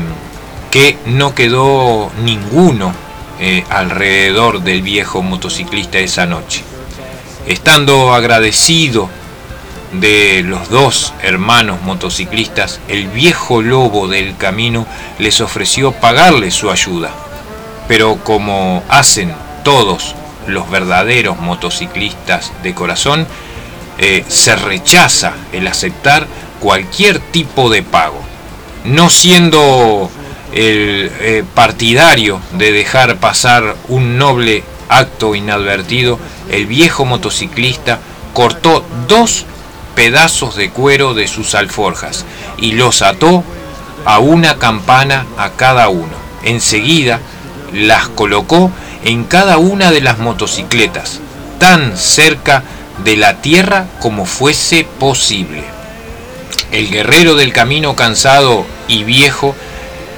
que 0.70 0.98
no 1.06 1.34
quedó 1.34 2.10
ninguno 2.22 2.92
eh, 3.40 3.64
alrededor 3.68 4.62
del 4.62 4.82
viejo 4.82 5.22
motociclista 5.22 5.98
esa 5.98 6.26
noche. 6.26 6.62
Estando 7.46 8.14
agradecido 8.14 9.08
de 9.92 10.42
los 10.44 10.68
dos 10.68 11.12
hermanos 11.22 11.80
motociclistas, 11.82 12.80
el 12.88 13.08
viejo 13.08 13.62
lobo 13.62 14.08
del 14.08 14.36
camino 14.36 14.86
les 15.18 15.40
ofreció 15.40 15.92
pagarles 15.92 16.54
su 16.54 16.70
ayuda. 16.70 17.10
Pero 17.88 18.16
como 18.24 18.82
hacen 18.88 19.34
todos 19.64 20.14
los 20.46 20.70
verdaderos 20.70 21.38
motociclistas 21.38 22.52
de 22.62 22.74
corazón, 22.74 23.26
eh, 23.98 24.24
se 24.28 24.56
rechaza 24.56 25.32
el 25.52 25.66
aceptar 25.66 26.26
cualquier 26.60 27.18
tipo 27.18 27.70
de 27.70 27.82
pago. 27.82 28.20
No 28.84 29.10
siendo 29.10 30.10
el 30.52 31.10
eh, 31.20 31.44
partidario 31.54 32.40
de 32.52 32.72
dejar 32.72 33.16
pasar 33.16 33.76
un 33.88 34.18
noble 34.18 34.64
acto 34.88 35.34
inadvertido, 35.34 36.18
el 36.50 36.66
viejo 36.66 37.04
motociclista 37.04 37.98
cortó 38.32 38.84
dos 39.08 39.46
pedazos 39.94 40.56
de 40.56 40.70
cuero 40.70 41.14
de 41.14 41.26
sus 41.26 41.54
alforjas 41.54 42.24
y 42.58 42.72
los 42.72 43.02
ató 43.02 43.42
a 44.04 44.18
una 44.18 44.56
campana 44.58 45.26
a 45.36 45.50
cada 45.50 45.88
uno. 45.88 46.12
Enseguida 46.44 47.20
las 47.72 48.08
colocó 48.08 48.70
en 49.06 49.22
cada 49.22 49.58
una 49.58 49.92
de 49.92 50.00
las 50.00 50.18
motocicletas, 50.18 51.20
tan 51.60 51.96
cerca 51.96 52.64
de 53.04 53.16
la 53.16 53.40
tierra 53.40 53.86
como 54.00 54.26
fuese 54.26 54.84
posible. 54.98 55.62
El 56.72 56.90
guerrero 56.90 57.36
del 57.36 57.52
camino 57.52 57.94
cansado 57.94 58.66
y 58.88 59.04
viejo 59.04 59.54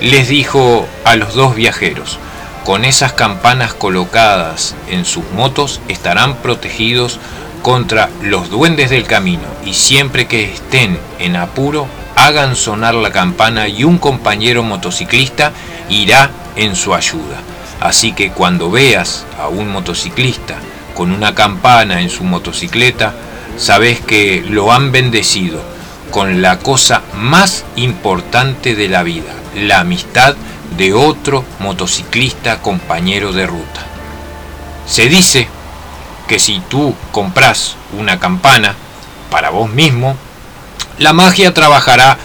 les 0.01 0.29
dijo 0.29 0.89
a 1.05 1.17
los 1.17 1.35
dos 1.35 1.55
viajeros, 1.55 2.19
con 2.65 2.87
esas 2.87 3.13
campanas 3.13 3.75
colocadas 3.75 4.75
en 4.89 5.05
sus 5.05 5.25
motos 5.33 5.83
estarán 5.89 6.37
protegidos 6.37 7.21
contra 7.61 8.09
los 8.23 8.49
duendes 8.49 8.89
del 8.89 9.05
camino 9.05 9.45
y 9.67 9.75
siempre 9.75 10.27
que 10.27 10.51
estén 10.51 10.99
en 11.19 11.37
apuro 11.37 11.89
hagan 12.17 12.57
sonar 12.57 12.95
la 12.95 13.13
campana 13.13 13.69
y 13.69 13.85
un 13.85 13.99
compañero 13.99 14.63
motociclista 14.63 15.53
irá 15.91 16.31
en 16.57 16.75
su 16.75 16.95
ayuda. 16.95 17.37
Así 17.81 18.13
que 18.13 18.31
cuando 18.31 18.71
veas 18.71 19.25
a 19.39 19.49
un 19.49 19.71
motociclista 19.71 20.57
con 20.95 21.13
una 21.13 21.35
campana 21.35 22.01
en 22.01 22.11
su 22.11 22.25
motocicleta, 22.25 23.15
sabes 23.57 24.01
que 24.01 24.45
lo 24.49 24.73
han 24.73 24.91
bendecido 24.91 25.61
con 26.11 26.43
la 26.43 26.59
cosa 26.59 27.03
más 27.15 27.65
importante 27.77 28.75
de 28.75 28.89
la 28.89 29.03
vida, 29.03 29.33
la 29.55 29.81
amistad 29.81 30.35
de 30.77 30.93
otro 30.95 31.45
motociclista 31.61 32.63
compañero 32.63 33.33
de 33.33 33.47
ruta. 33.47 33.87
Se 34.87 35.09
dice 35.09 35.49
que 36.27 36.39
si 36.39 36.61
tú 36.69 36.95
compras 37.13 37.77
una 37.99 38.19
campana 38.19 38.75
para 39.31 39.51
vos 39.51 39.71
mismo, 39.71 40.17
la 40.99 41.13
magia 41.13 41.55
trabajará, 41.55 42.19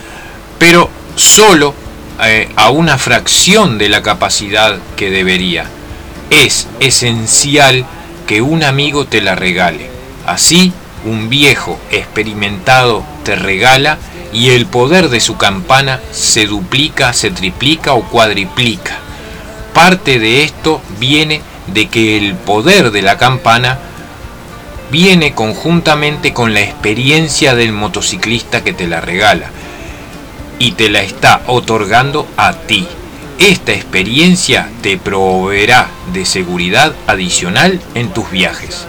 pero 0.60 0.90
solo 1.16 1.76
eh, 2.22 2.48
a 2.56 2.70
una 2.70 2.98
fracción 3.00 3.78
de 3.78 3.90
la 3.90 4.04
capacidad 4.04 4.78
que 4.96 5.10
debería. 5.10 5.66
Es 6.30 6.68
esencial 6.80 7.86
que 8.28 8.42
un 8.42 8.64
amigo 8.64 9.06
te 9.06 9.22
la 9.22 9.36
regale. 9.36 9.90
Así, 10.26 10.74
un 11.06 11.30
viejo 11.30 11.80
experimentado 11.92 13.04
te 13.24 13.36
regala 13.36 13.98
y 14.32 14.52
el 14.52 14.68
poder 14.68 15.10
de 15.10 15.20
su 15.20 15.38
campana 15.38 16.00
se 16.12 16.46
duplica, 16.46 17.14
se 17.14 17.32
triplica 17.32 17.94
o 17.94 18.04
cuadriplica. 18.04 18.98
Parte 19.74 20.20
de 20.20 20.44
esto 20.44 20.82
viene 21.00 21.42
de 21.68 21.88
que 21.88 22.18
el 22.18 22.36
poder 22.36 22.92
de 22.92 23.02
la 23.02 23.18
campana 23.18 23.80
viene 24.92 25.34
conjuntamente 25.34 26.34
con 26.34 26.54
la 26.54 26.62
experiencia 26.62 27.56
del 27.56 27.72
motociclista 27.72 28.64
que 28.64 28.74
te 28.74 28.88
la 28.88 29.02
regala 29.02 29.50
y 30.60 30.74
te 30.74 30.90
la 30.90 31.02
está 31.02 31.42
otorgando 31.48 32.28
a 32.38 32.54
ti. 32.54 32.88
Esta 33.40 33.74
experiencia 33.74 34.70
te 34.82 34.98
proveerá 34.98 35.90
de 36.14 36.26
seguridad 36.26 36.94
adicional 37.08 37.82
en 37.96 38.14
tus 38.14 38.30
viajes. 38.32 38.86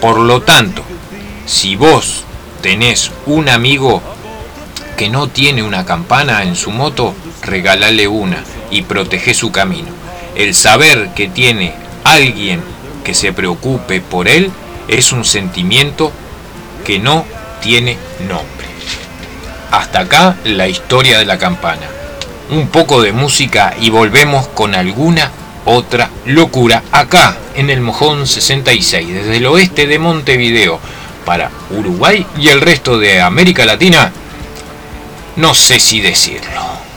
Por 0.00 0.20
lo 0.20 0.42
tanto, 0.42 0.82
si 1.46 1.74
vos 1.76 2.24
tenés 2.62 3.10
un 3.26 3.48
amigo 3.48 4.02
que 4.96 5.08
no 5.08 5.28
tiene 5.28 5.62
una 5.62 5.84
campana 5.86 6.42
en 6.42 6.56
su 6.56 6.70
moto, 6.70 7.14
regálale 7.42 8.06
una 8.08 8.44
y 8.70 8.82
protege 8.82 9.34
su 9.34 9.50
camino. 9.50 9.88
El 10.34 10.54
saber 10.54 11.10
que 11.14 11.28
tiene 11.28 11.74
alguien 12.04 12.62
que 13.04 13.14
se 13.14 13.32
preocupe 13.32 14.00
por 14.00 14.28
él 14.28 14.50
es 14.88 15.12
un 15.12 15.24
sentimiento 15.24 16.12
que 16.84 16.98
no 16.98 17.24
tiene 17.60 17.96
nombre. 18.28 18.57
Hasta 19.70 20.00
acá 20.00 20.36
la 20.44 20.68
historia 20.68 21.18
de 21.18 21.26
la 21.26 21.38
campana. 21.38 21.86
Un 22.50 22.68
poco 22.68 23.02
de 23.02 23.12
música 23.12 23.74
y 23.80 23.90
volvemos 23.90 24.48
con 24.48 24.74
alguna 24.74 25.30
otra 25.64 26.10
locura 26.24 26.82
acá 26.92 27.36
en 27.54 27.68
el 27.68 27.80
Mojón 27.80 28.26
66, 28.26 29.08
desde 29.08 29.36
el 29.36 29.46
oeste 29.46 29.86
de 29.86 29.98
Montevideo 29.98 30.80
para 31.26 31.50
Uruguay 31.70 32.26
y 32.38 32.48
el 32.48 32.62
resto 32.62 32.98
de 32.98 33.20
América 33.20 33.66
Latina. 33.66 34.10
No 35.36 35.54
sé 35.54 35.78
si 35.78 36.00
decirlo. 36.00 36.87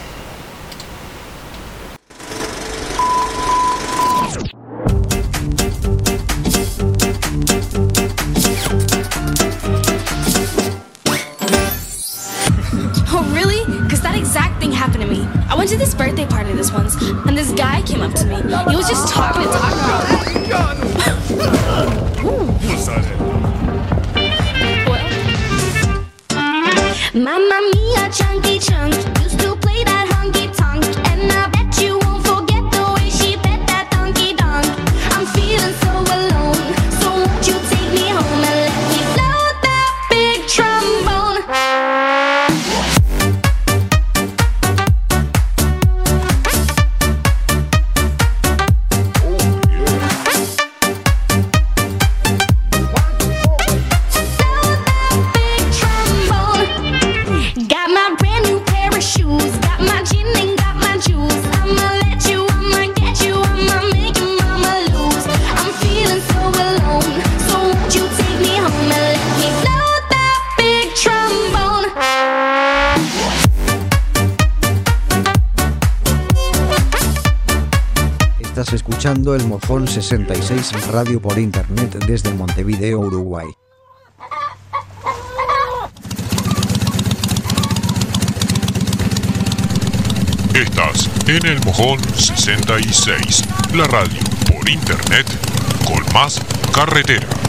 66 79.92 80.88
Radio 80.88 81.22
por 81.22 81.38
Internet 81.38 81.98
desde 82.08 82.34
Montevideo, 82.34 83.00
Uruguay. 83.00 83.48
Estás 90.54 91.10
en 91.28 91.46
el 91.46 91.60
Mojón 91.66 92.00
66, 92.16 93.44
la 93.74 93.84
radio 93.84 94.20
por 94.48 94.70
Internet 94.70 95.28
con 95.86 96.02
más 96.14 96.40
carretera. 96.74 97.41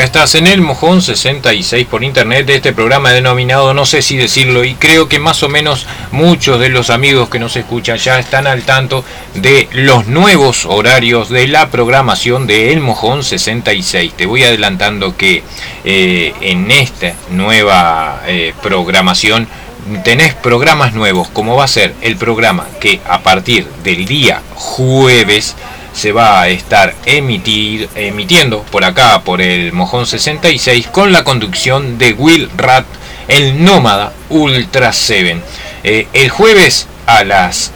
Estás 0.00 0.34
en 0.34 0.46
el 0.46 0.62
Mojón 0.62 1.02
66 1.02 1.86
por 1.86 2.02
internet 2.02 2.46
de 2.46 2.54
este 2.54 2.72
programa 2.72 3.12
denominado 3.12 3.74
No 3.74 3.84
sé 3.84 4.00
si 4.00 4.16
decirlo 4.16 4.64
y 4.64 4.74
creo 4.74 5.10
que 5.10 5.18
más 5.18 5.42
o 5.42 5.50
menos 5.50 5.86
muchos 6.10 6.58
de 6.58 6.70
los 6.70 6.88
amigos 6.88 7.28
que 7.28 7.38
nos 7.38 7.54
escuchan 7.54 7.98
ya 7.98 8.18
están 8.18 8.46
al 8.46 8.62
tanto 8.62 9.04
de 9.34 9.68
los 9.72 10.06
nuevos 10.06 10.64
horarios 10.64 11.28
de 11.28 11.46
la 11.48 11.68
programación 11.68 12.46
de 12.46 12.72
El 12.72 12.80
Mojón 12.80 13.22
66. 13.22 14.14
Te 14.14 14.24
voy 14.24 14.42
adelantando 14.42 15.18
que 15.18 15.44
eh, 15.84 16.32
en 16.40 16.70
esta 16.70 17.12
nueva 17.30 18.22
eh, 18.26 18.54
programación 18.62 19.48
tenés 20.02 20.32
programas 20.32 20.94
nuevos 20.94 21.28
como 21.28 21.56
va 21.56 21.64
a 21.64 21.68
ser 21.68 21.94
el 22.00 22.16
programa 22.16 22.66
que 22.80 23.00
a 23.06 23.20
partir 23.20 23.66
del 23.84 24.06
día 24.06 24.40
jueves 24.54 25.56
se 25.92 26.12
va 26.12 26.40
a 26.40 26.48
estar 26.48 26.94
emitiendo 27.04 28.62
por 28.70 28.84
acá, 28.84 29.22
por 29.22 29.40
el 29.40 29.72
Mojón 29.72 30.06
66, 30.06 30.88
con 30.88 31.12
la 31.12 31.24
conducción 31.24 31.98
de 31.98 32.12
Will 32.12 32.50
Rat, 32.56 32.86
el 33.28 33.62
Nómada 33.64 34.12
Ultra 34.28 34.92
7. 34.92 35.40
Eh, 35.82 36.06
el 36.12 36.28
jueves 36.28 36.86
a 37.06 37.24
las 37.24 37.72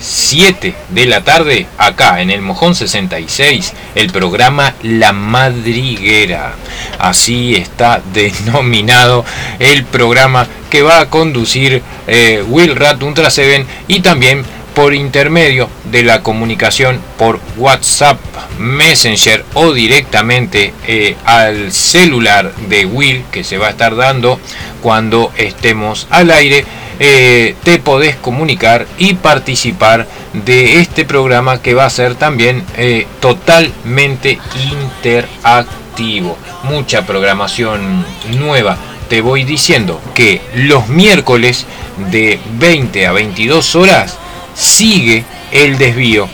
7 0.00 0.68
eh, 0.68 0.74
de 0.88 1.06
la 1.06 1.22
tarde, 1.22 1.66
acá 1.76 2.22
en 2.22 2.30
el 2.30 2.40
Mojón 2.40 2.74
66, 2.74 3.74
el 3.94 4.10
programa 4.10 4.74
La 4.82 5.12
Madriguera. 5.12 6.54
Así 6.98 7.54
está 7.54 8.00
denominado 8.14 9.24
el 9.58 9.84
programa 9.84 10.46
que 10.70 10.82
va 10.82 11.00
a 11.00 11.10
conducir 11.10 11.82
eh, 12.06 12.42
Will 12.46 12.76
Rat 12.76 13.02
Ultra 13.02 13.30
7 13.30 13.66
y 13.88 14.00
también 14.00 14.44
por 14.78 14.94
intermedio 14.94 15.68
de 15.90 16.04
la 16.04 16.22
comunicación 16.22 17.00
por 17.18 17.40
WhatsApp, 17.56 18.20
Messenger 18.60 19.44
o 19.54 19.72
directamente 19.72 20.72
eh, 20.86 21.16
al 21.24 21.72
celular 21.72 22.54
de 22.68 22.86
Will 22.86 23.24
que 23.32 23.42
se 23.42 23.58
va 23.58 23.66
a 23.66 23.70
estar 23.70 23.96
dando 23.96 24.38
cuando 24.80 25.32
estemos 25.36 26.06
al 26.10 26.30
aire 26.30 26.64
eh, 27.00 27.56
te 27.64 27.80
podés 27.80 28.14
comunicar 28.14 28.86
y 28.98 29.14
participar 29.14 30.06
de 30.32 30.78
este 30.78 31.04
programa 31.04 31.60
que 31.60 31.74
va 31.74 31.84
a 31.84 31.90
ser 31.90 32.14
también 32.14 32.62
eh, 32.76 33.08
totalmente 33.18 34.38
interactivo. 34.70 36.38
Mucha 36.62 37.04
programación 37.04 38.06
nueva. 38.38 38.76
Te 39.08 39.22
voy 39.22 39.42
diciendo 39.42 40.00
que 40.14 40.40
los 40.54 40.86
miércoles 40.86 41.66
de 42.12 42.38
20 42.60 43.08
a 43.08 43.12
22 43.12 43.74
horas 43.74 44.18
sigue 44.58 45.24
el 45.52 45.78
desvío 45.78 46.28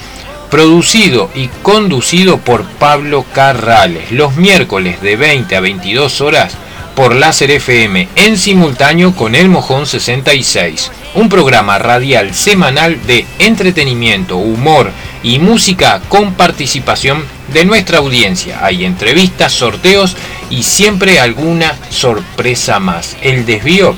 producido 0.51 1.31
y 1.35 1.49
conducido 1.63 2.39
por 2.39 2.65
Pablo 2.65 3.25
Carrales, 3.35 4.13
los 4.13 4.37
miércoles 4.37 5.01
de 5.03 5.17
20 5.17 5.57
a 5.57 5.61
22 5.61 6.21
horas 6.21 6.57
por 6.95 7.15
Láser 7.15 7.51
FM 7.51 8.09
en 8.15 8.39
simultáneo 8.39 9.15
con 9.17 9.35
El 9.35 9.49
Mojón 9.49 9.85
66, 9.85 10.93
un 11.15 11.29
programa 11.29 11.79
radial 11.79 12.35
semanal 12.35 13.05
de 13.07 13.27
entretenimiento, 13.41 14.37
humor 14.37 14.93
y 15.23 15.39
música 15.39 16.01
con 16.09 16.35
participación 16.35 17.25
de 17.53 17.65
nuestra 17.65 17.99
audiencia. 17.99 18.65
Hay 18.65 18.85
entrevistas, 18.85 19.53
sorteos 19.53 20.17
y 20.51 20.63
siempre 20.63 21.19
alguna 21.19 21.75
sorpresa 21.91 22.79
más. 22.79 23.17
El 23.23 23.45
desvío 23.45 23.97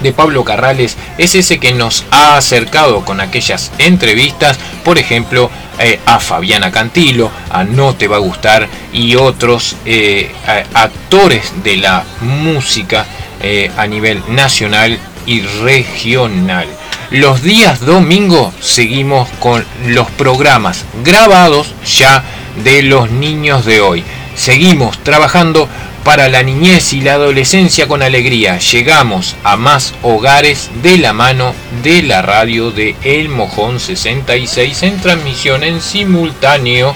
de 0.00 0.12
Pablo 0.12 0.44
Carrales 0.44 0.96
es 1.18 1.34
ese 1.34 1.58
que 1.58 1.72
nos 1.72 2.04
ha 2.10 2.36
acercado 2.36 3.04
con 3.04 3.20
aquellas 3.20 3.72
entrevistas, 3.78 4.58
por 4.84 4.98
ejemplo, 4.98 5.50
eh, 5.78 6.00
a 6.06 6.18
Fabiana 6.18 6.72
Cantilo, 6.72 7.30
a 7.50 7.62
No 7.64 7.94
Te 7.94 8.08
Va 8.08 8.16
a 8.16 8.20
Gustar 8.20 8.68
y 8.92 9.14
otros 9.14 9.76
eh, 9.84 10.32
actores 10.74 11.52
de 11.62 11.76
la 11.76 12.04
música 12.20 13.06
eh, 13.40 13.70
a 13.76 13.86
nivel 13.86 14.22
nacional 14.28 14.98
y 15.26 15.42
regional. 15.42 16.66
Los 17.10 17.42
días 17.42 17.80
domingo 17.80 18.52
seguimos 18.60 19.28
con 19.38 19.64
los 19.86 20.10
programas 20.10 20.84
grabados 21.04 21.72
ya 21.86 22.24
de 22.64 22.82
los 22.82 23.10
niños 23.10 23.64
de 23.64 23.80
hoy. 23.80 24.04
Seguimos 24.34 24.98
trabajando 25.04 25.68
para 26.08 26.30
la 26.30 26.42
niñez 26.42 26.94
y 26.94 27.02
la 27.02 27.12
adolescencia 27.12 27.86
con 27.86 28.02
alegría. 28.02 28.58
Llegamos 28.60 29.36
a 29.44 29.58
más 29.58 29.92
hogares 30.00 30.70
de 30.82 30.96
la 30.96 31.12
mano 31.12 31.54
de 31.82 32.02
la 32.02 32.22
radio 32.22 32.70
de 32.70 32.96
El 33.02 33.28
Mojón 33.28 33.78
66 33.78 34.84
en 34.84 35.00
transmisión 35.02 35.64
en 35.64 35.82
simultáneo 35.82 36.94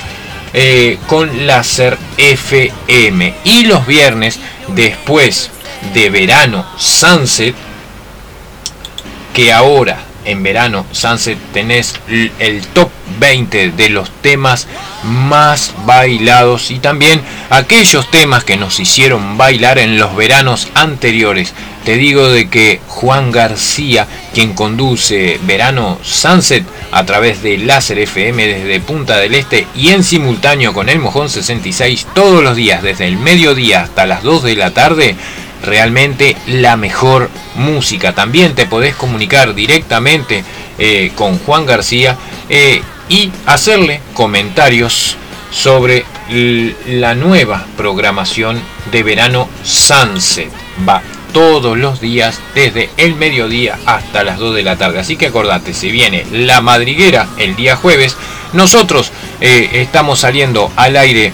eh, 0.55 0.97
con 1.09 1.47
Láser 1.47 1.99
FM. 2.17 3.35
Y 3.45 3.67
los 3.67 3.87
viernes, 3.87 4.41
después 4.69 5.51
de 5.93 6.09
verano 6.09 6.65
Sunset, 6.79 7.55
que 9.35 9.53
ahora 9.53 10.07
en 10.25 10.43
verano 10.43 10.87
Sunset 10.93 11.39
tenés 11.53 11.95
el 12.09 12.63
top 12.75 12.91
20 13.19 13.73
de 13.73 13.89
los 13.89 14.11
temas 14.23 14.67
más 15.05 15.73
bailados 15.85 16.71
y 16.71 16.79
también 16.79 17.21
aquellos 17.51 18.11
temas 18.11 18.45
que 18.45 18.57
nos 18.57 18.81
hicieron 18.81 19.37
bailar 19.37 19.79
en 19.79 19.99
los 19.99 20.15
veranos 20.17 20.69
anteriores. 20.75 21.55
Te 21.85 21.97
digo 21.97 22.29
de 22.29 22.49
que 22.49 22.81
Juan 22.87 23.33
García, 23.33 24.07
quien 24.33 24.55
conduce 24.55 25.41
Verano 25.43 25.99
Sunset 26.03 26.65
a 26.93 27.05
través 27.05 27.43
de 27.43 27.59
Láser 27.59 27.99
FM 27.99 28.47
desde 28.47 28.81
Punta 28.81 29.17
del 29.19 29.35
Este 29.35 29.67
y 29.75 29.89
en 29.89 30.05
simultáneo 30.05 30.73
con 30.73 30.89
el 30.89 31.01
Mojón 31.01 31.29
66 31.29 32.07
todos 32.15 32.45
los 32.45 32.55
días 32.55 32.83
desde 32.83 33.09
el 33.09 33.17
mediodía 33.17 33.83
hasta 33.83 34.07
las 34.07 34.23
2 34.23 34.45
de 34.45 34.57
la 34.57 34.73
tarde, 34.73 35.17
realmente 35.65 36.37
la 36.47 36.77
mejor 36.77 37.31
música. 37.55 38.15
También 38.15 38.55
te 38.55 38.67
podés 38.67 38.95
comunicar 38.95 39.55
directamente 39.55 40.45
eh, 40.79 41.13
con 41.15 41.39
Juan 41.39 41.67
García 41.67 42.17
eh, 42.49 42.83
y 43.09 43.31
hacerle 43.47 44.01
comentarios 44.15 45.17
sobre 45.51 46.05
la 46.87 47.15
nueva 47.15 47.67
programación 47.77 48.61
de 48.91 49.03
verano 49.03 49.49
Sunset. 49.63 50.51
Va 50.89 51.03
todos 51.35 51.77
los 51.77 52.01
días 52.01 52.41
desde 52.55 52.91
el 52.97 53.17
mediodía 53.17 53.79
hasta 53.85 54.25
las 54.25 54.39
2 54.39 54.55
de 54.55 54.63
la 54.63 54.77
tarde. 54.77 54.99
Así 54.99 55.17
que 55.17 55.27
acordate, 55.27 55.75
si 55.75 55.91
viene 55.91 56.25
la 56.33 56.61
madriguera 56.63 57.29
el 57.39 57.55
día 57.55 57.77
jueves, 57.77 58.17
nosotros 58.55 59.13
eh, 59.41 59.69
estamos 59.75 60.21
saliendo 60.21 60.73
al 60.77 60.97
aire 60.97 61.33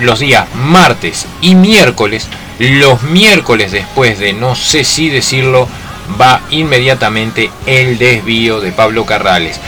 los 0.00 0.20
días 0.20 0.46
martes 0.54 1.26
y 1.42 1.54
miércoles 1.54 2.28
los 2.60 3.02
miércoles 3.02 3.72
después 3.72 4.18
de 4.18 4.34
no 4.34 4.54
sé 4.54 4.84
si 4.84 5.08
decirlo, 5.08 5.66
va 6.20 6.42
inmediatamente 6.50 7.50
el 7.66 7.96
desvío 7.96 8.60
de 8.60 8.70
Pablo 8.70 9.06
Carrales. 9.06 9.58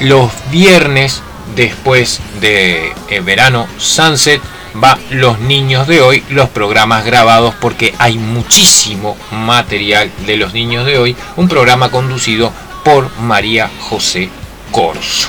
Los 0.00 0.30
viernes 0.50 1.22
después 1.54 2.20
de 2.40 2.92
eh, 3.08 3.20
verano 3.20 3.68
Sunset 3.78 4.40
va 4.82 4.98
Los 5.10 5.38
Niños 5.38 5.86
de 5.86 6.00
Hoy, 6.00 6.24
los 6.30 6.48
programas 6.48 7.04
grabados 7.04 7.54
porque 7.60 7.94
hay 7.98 8.18
muchísimo 8.18 9.16
material 9.30 10.10
de 10.26 10.36
Los 10.36 10.52
Niños 10.52 10.86
de 10.86 10.98
Hoy, 10.98 11.16
un 11.36 11.48
programa 11.48 11.90
conducido 11.90 12.52
por 12.84 13.16
María 13.20 13.70
José 13.80 14.28
Corso. 14.72 15.28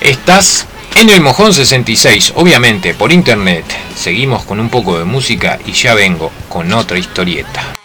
Estás 0.00 0.66
en 1.00 1.08
el 1.08 1.22
Mojón 1.22 1.54
66, 1.54 2.34
obviamente 2.36 2.92
por 2.92 3.10
internet, 3.10 3.64
seguimos 3.96 4.44
con 4.44 4.60
un 4.60 4.68
poco 4.68 4.98
de 4.98 5.04
música 5.04 5.58
y 5.64 5.72
ya 5.72 5.94
vengo 5.94 6.30
con 6.48 6.72
otra 6.74 6.98
historieta. 6.98 7.79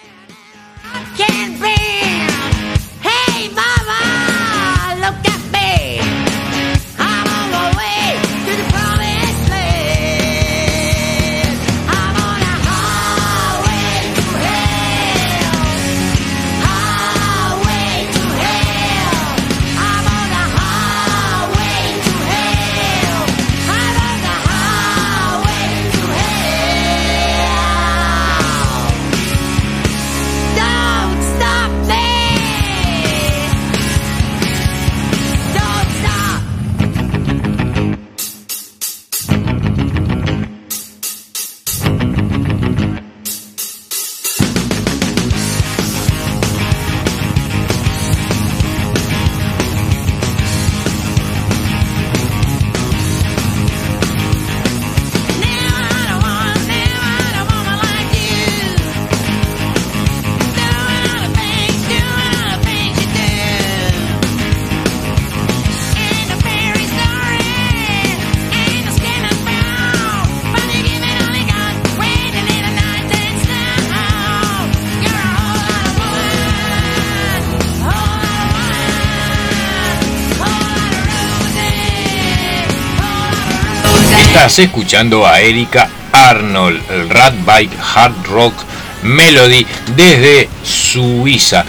Estás 84.46 84.60
escuchando 84.60 85.26
a 85.26 85.42
Erika 85.42 85.90
Arnold, 86.12 86.80
el 86.92 87.10
Rat 87.10 87.34
Bike 87.48 87.76
Hard 87.96 88.28
Rock 88.28 88.54
Melody 89.02 89.66
desde 89.96 90.48
Suiza. 90.62 91.66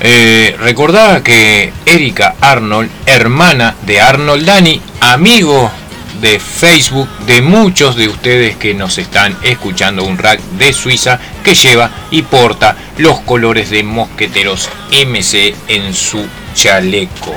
Eh, 0.00 0.54
recordaba 0.60 1.24
que 1.24 1.72
Erika 1.84 2.36
Arnold, 2.40 2.88
hermana 3.04 3.74
de 3.82 4.00
Arnold 4.00 4.46
Dani, 4.46 4.80
amigo 5.00 5.72
de 6.20 6.38
Facebook 6.38 7.08
de 7.26 7.42
muchos 7.42 7.96
de 7.96 8.06
ustedes 8.06 8.54
que 8.54 8.74
nos 8.74 8.98
están 8.98 9.36
escuchando, 9.42 10.04
un 10.04 10.16
rack 10.16 10.40
de 10.56 10.72
Suiza 10.72 11.18
que 11.42 11.56
lleva 11.56 11.90
y 12.12 12.22
porta 12.22 12.76
los 12.98 13.18
colores 13.22 13.70
de 13.70 13.82
mosqueteros 13.82 14.68
MC 14.92 15.52
en 15.66 15.92
su 15.92 16.24
chaleco. 16.54 17.34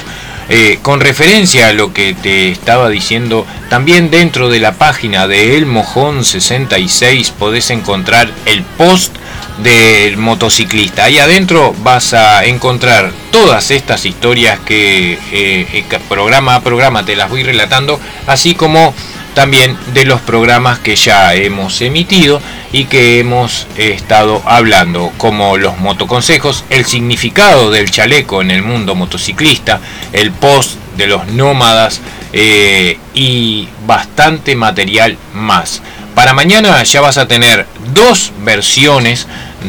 Eh, 0.49 0.79
con 0.81 0.99
referencia 0.99 1.67
a 1.67 1.73
lo 1.73 1.93
que 1.93 2.13
te 2.13 2.51
estaba 2.51 2.89
diciendo, 2.89 3.45
también 3.69 4.11
dentro 4.11 4.49
de 4.49 4.59
la 4.59 4.73
página 4.73 5.27
de 5.27 5.57
El 5.57 5.65
Mojón 5.65 6.25
66 6.25 7.31
podés 7.31 7.69
encontrar 7.69 8.29
el 8.45 8.63
post 8.63 9.15
del 9.61 10.17
motociclista. 10.17 11.05
Ahí 11.05 11.19
adentro 11.19 11.75
vas 11.83 12.13
a 12.13 12.45
encontrar 12.45 13.11
todas 13.31 13.71
estas 13.71 14.05
historias 14.05 14.59
que 14.59 15.17
eh, 15.31 15.85
programa 16.09 16.55
a 16.55 16.61
programa 16.61 17.05
te 17.05 17.15
las 17.15 17.29
voy 17.29 17.43
relatando, 17.43 17.99
así 18.27 18.55
como 18.55 18.93
también 19.33 19.77
de 19.93 20.05
los 20.05 20.21
programas 20.21 20.79
que 20.79 20.95
ya 20.95 21.33
hemos 21.33 21.81
emitido 21.81 22.41
y 22.71 22.85
que 22.85 23.19
hemos 23.19 23.67
estado 23.77 24.41
hablando, 24.45 25.11
como 25.17 25.57
los 25.57 25.77
motoconsejos, 25.77 26.63
el 26.69 26.85
significado 26.85 27.71
del 27.71 27.91
chaleco 27.91 28.41
en 28.41 28.51
el 28.51 28.63
mundo 28.63 28.95
motociclista, 28.95 29.79
el 30.11 30.31
post 30.31 30.77
de 30.97 31.07
los 31.07 31.27
nómadas 31.27 32.01
eh, 32.31 32.97
y 33.13 33.67
bastante 33.85 34.55
material 34.55 35.17
más. 35.33 35.81
Para 36.15 36.33
mañana 36.33 36.81
ya 36.83 37.01
vas 37.01 37.17
a 37.17 37.27
tener 37.27 37.65
dos 37.93 38.31
versiones 38.43 39.27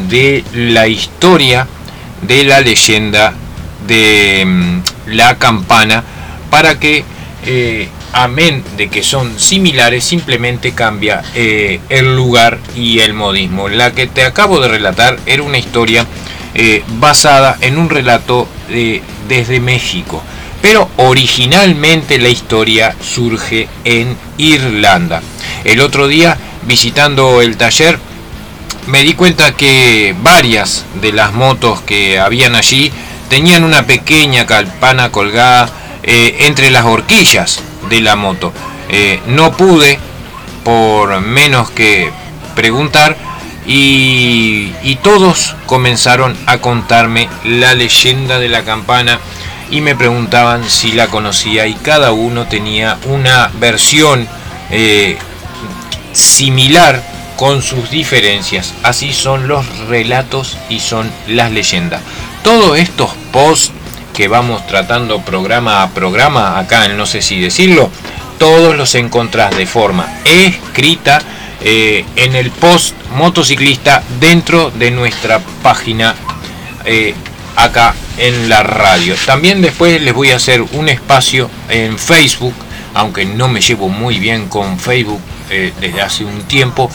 de 0.09 0.43
la 0.53 0.87
historia 0.87 1.67
de 2.21 2.43
la 2.43 2.61
leyenda 2.61 3.33
de 3.87 4.43
mm, 4.45 4.79
la 5.07 5.37
campana 5.37 6.03
para 6.49 6.79
que 6.79 7.03
eh, 7.45 7.89
amén 8.15 8.63
de 8.77 8.87
que 8.87 9.03
son 9.03 9.37
similares, 9.37 10.05
simplemente 10.05 10.71
cambia 10.71 11.21
eh, 11.35 11.81
el 11.89 12.15
lugar 12.15 12.59
y 12.73 12.99
el 12.99 13.13
modismo. 13.13 13.67
La 13.67 13.91
que 13.91 14.07
te 14.07 14.23
acabo 14.23 14.61
de 14.61 14.69
relatar 14.69 15.19
era 15.25 15.43
una 15.43 15.57
historia 15.57 16.07
eh, 16.53 16.83
basada 16.97 17.57
en 17.59 17.77
un 17.77 17.89
relato 17.89 18.47
desde 19.27 19.59
México, 19.59 20.23
pero 20.61 20.89
originalmente 20.95 22.17
la 22.17 22.29
historia 22.29 22.95
surge 23.03 23.67
en 23.83 24.15
Irlanda. 24.37 25.21
El 25.65 25.81
otro 25.81 26.07
día, 26.07 26.37
visitando 26.63 27.41
el 27.41 27.57
taller, 27.57 27.99
me 28.87 29.03
di 29.03 29.13
cuenta 29.13 29.57
que 29.57 30.15
varias 30.21 30.85
de 31.01 31.11
las 31.11 31.33
motos 31.33 31.81
que 31.81 32.17
habían 32.17 32.55
allí 32.55 32.93
tenían 33.29 33.65
una 33.65 33.85
pequeña 33.85 34.45
campana 34.45 35.11
colgada 35.11 35.69
eh, 36.03 36.37
entre 36.41 36.69
las 36.69 36.85
horquillas 36.85 37.61
de 37.89 38.01
la 38.01 38.15
moto. 38.15 38.53
Eh, 38.89 39.21
no 39.27 39.55
pude, 39.55 39.99
por 40.63 41.21
menos 41.21 41.69
que 41.71 42.11
preguntar, 42.55 43.17
y, 43.67 44.97
todos 45.03 45.55
comenzaron 45.65 46.35
a 46.45 46.59
contarme 46.59 47.29
la 47.43 47.73
leyenda 47.73 48.39
de 48.39 48.49
la 48.49 48.63
campana 48.63 49.19
y 49.69 49.81
me 49.81 49.95
preguntaban 49.95 50.67
si 50.67 50.91
la 50.91 51.07
conocía 51.07 51.67
y 51.67 51.75
cada 51.75 52.11
uno 52.11 52.47
tenía 52.47 52.97
una 53.05 53.51
versión 53.59 54.27
eh, 54.71 55.17
similar 56.11 57.03
con 57.37 57.61
sus 57.61 57.89
diferencias. 57.91 58.73
Así 58.83 59.13
son 59.13 59.47
los 59.47 59.65
relatos 59.87 60.57
y 60.69 60.79
son 60.79 61.11
las 61.27 61.51
leyendas. 61.51 62.01
Todos 62.43 62.77
estos 62.77 63.11
posts 63.31 63.71
que 64.15 64.27
vamos 64.29 64.65
tratando 64.65 65.19
programa 65.19 65.83
a 65.83 65.89
programa, 65.89 66.57
acá 66.57 66.85
en 66.85 66.95
no 66.95 67.05
sé 67.05 67.21
si 67.21 67.39
decirlo, 67.41 67.91
todos 68.39 68.75
los 68.75 68.95
encontrás 68.95 69.55
de 69.55 69.65
forma 69.65 70.07
escrita 70.23 71.21
eh, 71.61 72.05
en 72.15 72.35
el 72.35 72.49
post 72.49 72.95
motociclista 73.15 74.01
dentro 74.19 74.71
de 74.71 74.91
nuestra 74.91 75.39
página 75.61 76.15
eh, 76.85 77.13
acá 77.57 77.93
en 78.17 78.47
la 78.47 78.63
radio. 78.63 79.15
También 79.25 79.61
después 79.61 80.01
les 80.01 80.13
voy 80.13 80.31
a 80.31 80.37
hacer 80.37 80.61
un 80.61 80.87
espacio 80.87 81.49
en 81.69 81.99
Facebook, 81.99 82.55
aunque 82.93 83.25
no 83.25 83.49
me 83.49 83.59
llevo 83.59 83.89
muy 83.89 84.17
bien 84.19 84.47
con 84.47 84.79
Facebook 84.79 85.19
eh, 85.49 85.73
desde 85.81 86.01
hace 86.01 86.23
un 86.23 86.43
tiempo, 86.43 86.89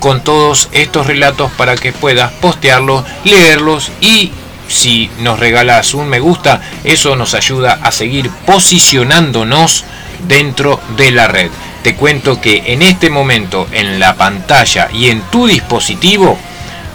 con 0.00 0.24
todos 0.24 0.70
estos 0.72 1.06
relatos 1.06 1.50
para 1.52 1.76
que 1.76 1.92
puedas 1.92 2.32
postearlos, 2.32 3.04
leerlos 3.24 3.92
y 4.00 4.32
si 4.68 5.10
nos 5.20 5.38
regalas 5.38 5.94
un 5.94 6.08
me 6.08 6.20
gusta, 6.20 6.60
eso 6.84 7.16
nos 7.16 7.34
ayuda 7.34 7.80
a 7.82 7.92
seguir 7.92 8.30
posicionándonos 8.46 9.84
dentro 10.26 10.80
de 10.96 11.10
la 11.10 11.28
red. 11.28 11.50
Te 11.82 11.94
cuento 11.94 12.40
que 12.40 12.72
en 12.72 12.80
este 12.82 13.10
momento 13.10 13.68
en 13.72 14.00
la 14.00 14.14
pantalla 14.14 14.88
y 14.92 15.10
en 15.10 15.20
tu 15.30 15.46
dispositivo 15.46 16.38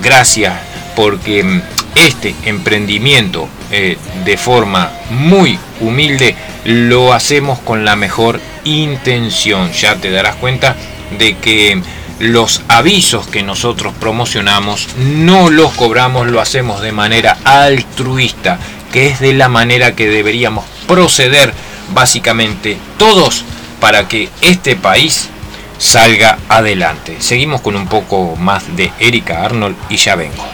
gracias 0.02 0.54
porque 0.96 1.44
mm, 1.44 1.62
este 1.96 2.34
emprendimiento 2.44 3.48
eh, 3.72 3.98
de 4.26 4.38
forma 4.38 4.92
muy 5.10 5.58
humilde 5.80 6.36
lo 6.66 7.14
hacemos 7.14 7.60
con 7.60 7.86
la 7.86 7.96
mejor 7.96 8.42
intención. 8.66 9.72
Ya 9.72 9.96
te 9.96 10.12
darás 10.12 10.36
cuenta 10.36 10.76
de 11.18 11.38
que 11.38 11.82
los 12.20 12.62
avisos 12.68 13.28
que 13.28 13.44
nosotros 13.44 13.94
promocionamos 14.00 14.88
no 14.98 15.50
los 15.50 15.72
cobramos, 15.74 16.28
lo 16.28 16.42
hacemos 16.42 16.82
de 16.82 16.92
manera 16.92 17.38
altruista, 17.44 18.60
que 18.92 19.08
es 19.08 19.20
de 19.20 19.34
la 19.34 19.50
manera 19.50 19.96
que 19.96 20.08
deberíamos 20.08 20.66
proceder 20.88 21.54
básicamente 21.94 22.78
todos 22.98 23.44
para 23.80 24.08
que 24.08 24.30
este 24.42 24.76
país 24.76 25.30
salga 25.78 26.38
adelante. 26.50 27.18
Seguimos 27.20 27.62
con 27.62 27.76
un 27.76 27.88
poco 27.88 28.36
más 28.36 28.76
de 28.76 28.92
Erika 29.00 29.44
Arnold 29.44 29.76
y 29.90 29.98
ya 29.98 30.16
vengo. 30.16 30.46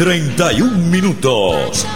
31 0.00 0.88
minutos. 0.90 1.86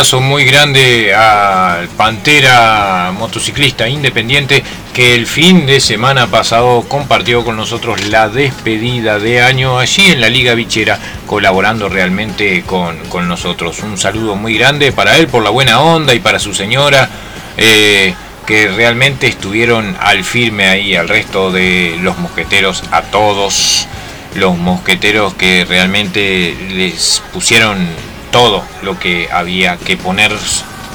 Abrazo 0.00 0.22
muy 0.22 0.46
grande 0.46 1.14
al 1.14 1.86
Pantera 1.88 3.12
motociclista 3.12 3.86
independiente 3.86 4.64
que 4.94 5.14
el 5.14 5.26
fin 5.26 5.66
de 5.66 5.78
semana 5.78 6.26
pasado 6.26 6.86
compartió 6.88 7.44
con 7.44 7.58
nosotros 7.58 8.06
la 8.06 8.30
despedida 8.30 9.18
de 9.18 9.42
año 9.42 9.78
allí 9.78 10.06
en 10.06 10.22
la 10.22 10.30
Liga 10.30 10.54
Bichera, 10.54 10.98
colaborando 11.26 11.90
realmente 11.90 12.62
con, 12.62 13.28
nosotros. 13.28 13.80
Un 13.80 13.98
saludo 13.98 14.36
muy 14.36 14.56
grande 14.56 14.90
para 14.90 15.18
él 15.18 15.28
por 15.28 15.42
la 15.42 15.50
buena 15.50 15.82
onda 15.82 16.14
y 16.14 16.20
para 16.20 16.38
su 16.38 16.54
señora. 16.54 17.10
Eh, 17.58 18.14
que 18.46 18.68
realmente 18.68 19.26
estuvieron 19.26 19.98
al 20.00 20.24
firme 20.24 20.66
ahí, 20.66 20.96
al 20.96 21.10
resto 21.10 21.52
de 21.52 21.98
los 22.00 22.16
mosqueteros, 22.16 22.84
a 22.90 23.02
todos 23.02 23.86
los 24.34 24.56
mosqueteros 24.56 25.34
que 25.34 25.66
realmente 25.66 26.56
les 26.70 27.22
pusieron 27.34 27.86
todo 28.30 28.64
lo 28.82 28.98
que 28.98 29.28
había 29.32 29.76
que 29.76 29.96
poner 29.96 30.32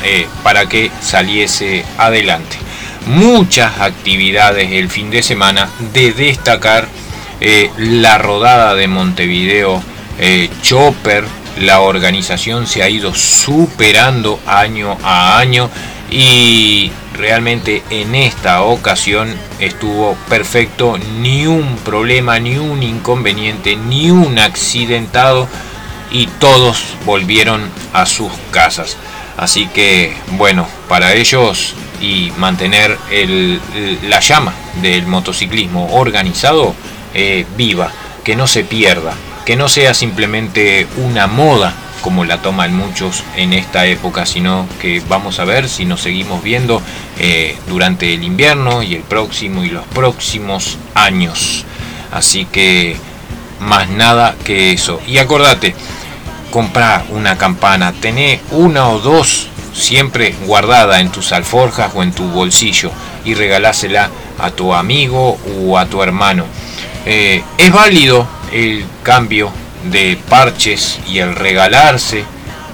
eh, 0.04 0.28
para 0.44 0.68
que 0.68 0.92
saliese 1.02 1.86
adelante. 1.98 2.58
Muchas 3.08 3.80
actividades 3.80 4.72
el 4.72 4.90
fin 4.90 5.10
de 5.10 5.22
semana 5.24 5.70
de 5.94 6.12
destacar 6.12 6.88
eh, 7.40 7.70
la 7.78 8.18
rodada 8.18 8.76
de 8.76 8.88
Montevideo 8.88 9.82
eh, 10.20 10.50
Chopper. 10.62 11.24
La 11.60 11.80
organización 11.82 12.68
se 12.68 12.84
ha 12.84 12.90
ido 12.90 13.16
superando 13.16 14.40
año 14.46 14.98
a 15.04 15.38
año 15.38 15.70
y 16.12 16.92
realmente 17.14 17.82
en 17.90 18.14
esta 18.16 18.62
ocasión 18.64 19.34
estuvo 19.60 20.16
perfecto, 20.30 20.98
ni 21.22 21.48
un 21.48 21.78
problema, 21.78 22.40
ni 22.40 22.58
un 22.58 22.84
inconveniente, 22.84 23.76
ni 23.76 24.12
un 24.12 24.38
accidentado 24.38 25.48
y 26.16 26.28
todos 26.40 26.96
volvieron 27.06 27.70
a 27.92 28.06
sus 28.06 28.32
casas. 28.50 28.96
Así 29.36 29.68
que 29.68 30.16
bueno, 30.38 30.66
para 30.88 31.14
ellos 31.14 31.74
y 32.00 32.32
mantener 32.38 32.98
la 34.04 34.22
llama 34.22 34.54
del 34.82 35.08
motociclismo 35.08 35.94
organizado 35.94 36.74
eh, 37.14 37.46
viva, 37.58 37.92
que 38.24 38.38
no 38.38 38.48
se 38.48 38.64
pierda, 38.64 39.14
que 39.46 39.58
no 39.58 39.68
sea 39.68 39.94
simplemente 39.94 40.88
una 41.04 41.28
moda 41.28 41.74
como 42.02 42.24
la 42.24 42.42
toman 42.42 42.74
muchos 42.74 43.24
en 43.36 43.52
esta 43.52 43.86
época, 43.86 44.26
sino 44.26 44.68
que 44.80 45.02
vamos 45.10 45.40
a 45.40 45.44
ver 45.44 45.68
si 45.68 45.84
nos 45.84 46.00
seguimos 46.00 46.42
viendo 46.42 46.82
eh, 47.20 47.58
durante 47.68 48.14
el 48.14 48.24
invierno 48.24 48.84
y 48.84 48.96
el 48.96 49.02
próximo 49.02 49.66
y 49.66 49.70
los 49.70 49.86
próximos 49.88 50.78
años. 50.94 51.66
Así 52.14 52.46
que 52.46 52.96
más 53.60 53.90
nada 53.90 54.36
que 54.44 54.72
eso. 54.72 55.02
Y 55.08 55.18
acordate, 55.18 55.76
comprar 56.56 57.04
una 57.10 57.38
campana, 57.38 57.92
tener 57.92 58.40
una 58.52 58.88
o 58.88 59.00
dos 59.00 59.50
siempre 59.74 60.34
guardada 60.46 61.02
en 61.02 61.12
tus 61.12 61.34
alforjas 61.34 61.92
o 61.94 62.02
en 62.02 62.14
tu 62.14 62.24
bolsillo 62.30 62.92
y 63.26 63.34
regalásela 63.34 64.10
a 64.40 64.52
tu 64.52 64.74
amigo 64.74 65.38
o 65.60 65.78
a 65.78 65.86
tu 65.88 66.02
hermano. 66.02 66.46
Eh, 67.06 67.44
es 67.58 67.72
válido 67.74 68.26
el 68.54 68.86
cambio 69.04 69.52
de 69.92 70.18
parches 70.30 70.98
y 71.10 71.20
el 71.20 71.36
regalarse 71.36 72.24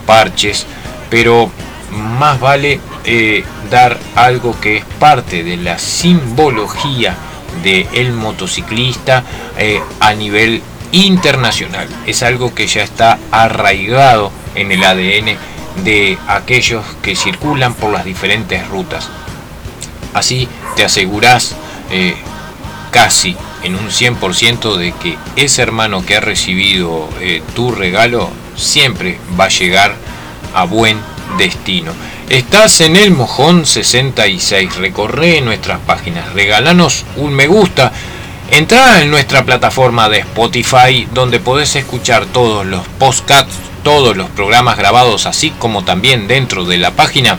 parches, 0.06 0.68
pero 1.10 1.50
más 1.90 2.40
vale 2.40 2.80
eh, 3.04 3.44
dar 3.72 3.98
algo 4.14 4.56
que 4.62 4.78
es 4.78 4.86
parte 5.00 5.44
de 5.44 5.58
la 5.58 5.80
simbología 5.80 7.16
del 7.64 8.14
motociclista 8.14 9.24
eh, 9.58 9.82
a 10.00 10.14
nivel 10.14 10.62
internacional. 10.92 11.88
Es 12.06 12.24
algo 12.24 12.54
que 12.54 12.68
ya 12.68 12.84
está 12.84 13.20
arraigado 13.32 14.32
en 14.56 14.72
el 14.72 14.84
ADN 14.84 15.38
de 15.84 16.18
aquellos 16.28 16.86
que 17.02 17.16
circulan 17.16 17.74
por 17.74 17.92
las 17.92 18.06
diferentes 18.06 18.68
rutas. 18.68 19.10
Así 20.14 20.48
te 20.76 20.84
aseguras 20.84 21.56
eh, 21.90 22.16
casi 22.92 23.36
en 23.64 23.76
un 23.76 23.90
100% 23.90 24.76
de 24.76 24.92
que 24.94 25.18
ese 25.36 25.62
hermano 25.62 26.06
que 26.06 26.18
ha 26.18 26.20
recibido 26.20 27.08
eh, 27.20 27.42
tu 27.56 27.72
regalo 27.72 28.30
siempre 28.56 29.18
va 29.40 29.46
a 29.46 29.50
llegar 29.50 29.96
a 30.54 30.66
buen 30.66 31.00
destino. 31.38 31.94
Estás 32.30 32.82
en 32.82 32.96
el 32.96 33.12
Mojón 33.12 33.66
66, 33.66 34.76
recorre 34.78 35.42
nuestras 35.42 35.80
páginas, 35.80 36.34
regalanos 36.34 37.06
un 37.18 37.34
me 37.34 37.48
gusta 37.48 37.92
Entra 38.52 39.02
en 39.02 39.10
nuestra 39.10 39.46
plataforma 39.46 40.10
de 40.10 40.20
Spotify 40.20 41.08
donde 41.14 41.40
podés 41.40 41.74
escuchar 41.78 42.26
todos 42.26 42.66
los 42.66 42.86
podcasts, 43.00 43.56
todos 43.82 44.18
los 44.18 44.30
programas 44.30 44.78
grabados, 44.78 45.26
así 45.26 45.52
como 45.52 45.86
también 45.86 46.28
dentro 46.28 46.66
de 46.66 46.78
la 46.78 46.92
página. 46.92 47.38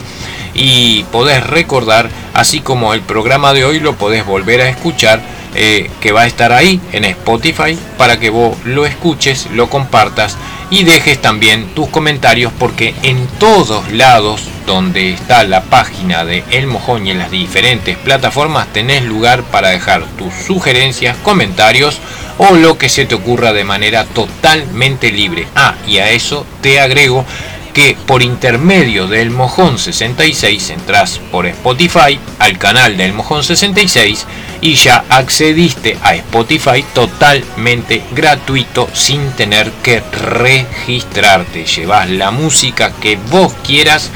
Y 0.55 1.05
podés 1.13 1.47
recordar, 1.47 2.09
así 2.33 2.61
como 2.61 2.95
el 2.95 3.03
programa 3.03 3.53
de 3.53 3.67
hoy 3.67 3.79
lo 3.79 3.95
podés 3.97 4.25
volver 4.25 4.63
a 4.63 4.71
escuchar, 4.71 5.21
eh, 5.55 5.91
que 6.01 6.13
va 6.13 6.23
a 6.23 6.27
estar 6.27 6.51
ahí 6.51 6.81
en 6.93 7.05
Spotify 7.05 7.79
para 7.99 8.19
que 8.19 8.31
vos 8.31 8.57
lo 8.65 8.87
escuches, 8.87 9.49
lo 9.53 9.69
compartas 9.69 10.39
y 10.73 10.85
dejes 10.85 11.21
también 11.21 11.67
tus 11.75 11.91
comentarios 11.91 12.51
porque 12.59 12.95
en 13.03 13.27
todos 13.39 13.93
lados 13.93 14.41
donde 14.65 15.13
está 15.13 15.45
la 15.45 15.65
página 15.65 16.25
de 16.25 16.43
El 16.51 16.67
Mojón 16.67 17.07
y 17.07 17.11
en 17.11 17.19
las 17.19 17.31
diferentes 17.31 17.99
plataformas 17.99 18.73
tenés 18.73 19.05
lugar 19.05 19.43
para 19.43 19.69
dejar 19.69 20.03
tus 20.17 20.33
sugerencias, 20.33 21.15
comentarios 21.19 21.99
o 22.39 22.55
lo 22.55 22.79
que 22.79 22.89
se 22.89 23.05
te 23.05 23.15
ocurra 23.15 23.53
de 23.53 23.65
manera 23.65 24.07
totalmente 24.07 25.13
libre. 25.13 25.47
Ah, 25.55 25.75
y 25.87 25.99
a 25.99 26.09
eso 26.09 26.47
te 26.63 26.81
agrego 26.81 27.27
que 27.75 27.95
por 28.07 28.23
intermedio 28.23 29.09
del 29.09 29.31
Mojón 29.31 29.79
66 29.79 30.71
entras 30.71 31.21
por 31.31 31.47
Spotify 31.47 32.19
al 32.39 32.57
canal 32.57 32.97
del 32.97 33.13
Mojón 33.13 33.45
66 33.45 34.27
y 34.63 34.77
ya 34.77 35.05
accediste 35.11 35.99
a 36.03 36.15
Spotify 36.15 36.83
totalmente 36.95 38.03
gratuito 38.13 38.89
sin 38.95 39.33
tener 39.33 39.71
que 39.83 40.01
registrarte. 40.01 41.67
Llevas 41.67 42.09
la 42.09 42.31
música 42.31 42.93
que 42.93 43.19
vos 43.31 43.53
quieras 43.67 44.11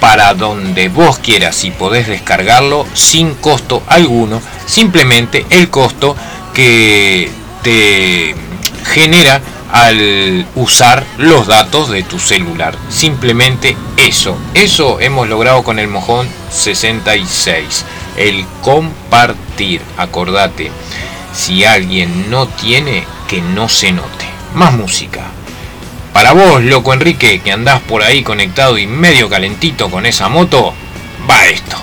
para 0.00 0.34
donde 0.34 0.88
vos 0.88 1.18
quieras 1.18 1.62
y 1.64 1.70
podés 1.70 2.08
descargarlo 2.08 2.86
sin 2.94 3.34
costo 3.34 3.82
alguno, 3.86 4.40
simplemente 4.66 5.46
el 5.50 5.68
costo 5.68 6.16
que 6.54 7.30
te 7.62 8.34
genera 8.84 9.40
al 9.72 10.46
usar 10.54 11.04
los 11.18 11.46
datos 11.46 11.90
de 11.90 12.02
tu 12.02 12.18
celular. 12.18 12.74
Simplemente 12.88 13.76
eso. 13.96 14.38
Eso 14.54 15.00
hemos 15.00 15.28
logrado 15.28 15.62
con 15.64 15.78
el 15.78 15.88
mojón 15.88 16.28
66. 16.50 17.84
El 18.16 18.44
compartir. 18.62 19.80
Acordate. 19.96 20.70
Si 21.34 21.64
alguien 21.64 22.30
no 22.30 22.48
tiene, 22.48 23.04
que 23.28 23.40
no 23.40 23.68
se 23.68 23.92
note. 23.92 24.26
Más 24.54 24.72
música. 24.72 25.22
Para 26.12 26.32
vos, 26.32 26.62
loco 26.62 26.94
Enrique, 26.94 27.40
que 27.40 27.52
andás 27.52 27.80
por 27.82 28.02
ahí 28.02 28.22
conectado 28.22 28.78
y 28.78 28.86
medio 28.86 29.28
calentito 29.28 29.90
con 29.90 30.06
esa 30.06 30.30
moto, 30.30 30.72
va 31.28 31.46
esto. 31.46 31.76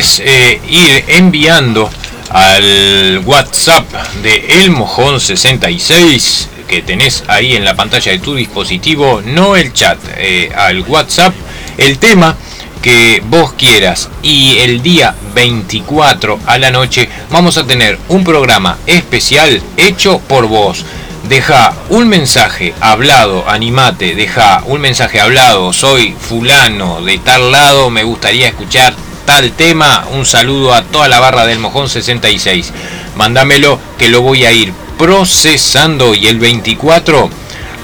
Podés 0.00 0.22
eh, 0.24 0.58
ir 0.66 1.04
enviando 1.08 1.90
al 2.30 3.20
WhatsApp 3.26 3.84
de 4.22 4.62
El 4.62 4.70
Mojón 4.70 5.20
66 5.20 6.48
que 6.66 6.80
tenés 6.80 7.22
ahí 7.28 7.54
en 7.54 7.66
la 7.66 7.76
pantalla 7.76 8.10
de 8.10 8.18
tu 8.18 8.34
dispositivo, 8.34 9.20
no 9.22 9.56
el 9.56 9.74
chat, 9.74 9.98
eh, 10.16 10.50
al 10.56 10.80
WhatsApp, 10.80 11.34
el 11.76 11.98
tema 11.98 12.34
que 12.80 13.22
vos 13.26 13.52
quieras 13.52 14.08
y 14.22 14.56
el 14.60 14.80
día 14.80 15.14
24 15.34 16.40
a 16.46 16.56
la 16.56 16.70
noche 16.70 17.06
vamos 17.28 17.58
a 17.58 17.66
tener 17.66 17.98
un 18.08 18.24
programa 18.24 18.78
especial 18.86 19.60
hecho 19.76 20.18
por 20.20 20.46
vos. 20.46 20.82
Deja 21.28 21.74
un 21.90 22.08
mensaje 22.08 22.72
hablado, 22.80 23.46
animate, 23.46 24.14
deja 24.14 24.62
un 24.64 24.80
mensaje 24.80 25.20
hablado, 25.20 25.74
soy 25.74 26.16
fulano 26.18 27.02
de 27.02 27.18
tal 27.18 27.52
lado, 27.52 27.90
me 27.90 28.02
gustaría 28.02 28.48
escuchar 28.48 28.94
tal 29.26 29.52
tema, 29.52 30.06
un 30.12 30.26
saludo 30.26 30.74
a 30.74 30.82
toda 30.82 31.08
la 31.08 31.20
barra 31.20 31.46
del 31.46 31.58
Mojón 31.58 31.88
66. 31.88 32.72
Mándamelo 33.16 33.78
que 33.98 34.08
lo 34.08 34.22
voy 34.22 34.44
a 34.44 34.52
ir 34.52 34.72
procesando 34.98 36.14
y 36.14 36.26
el 36.26 36.38
24 36.38 37.30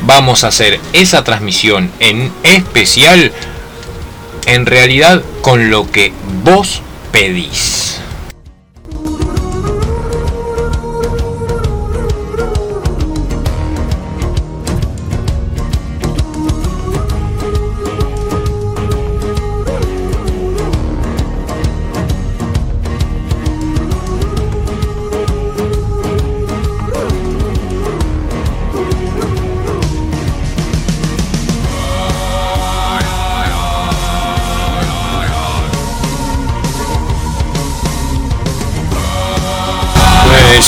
vamos 0.03 0.45
a 0.45 0.49
hacer 0.49 0.81
esa 0.93 1.25
transmisión 1.25 1.91
en 2.01 2.33
especial 2.43 3.33
en 4.47 4.67
realidad 4.67 5.23
con 5.43 5.71
lo 5.71 5.91
que 5.91 6.13
vos 6.45 6.83
pedís. 7.13 8.01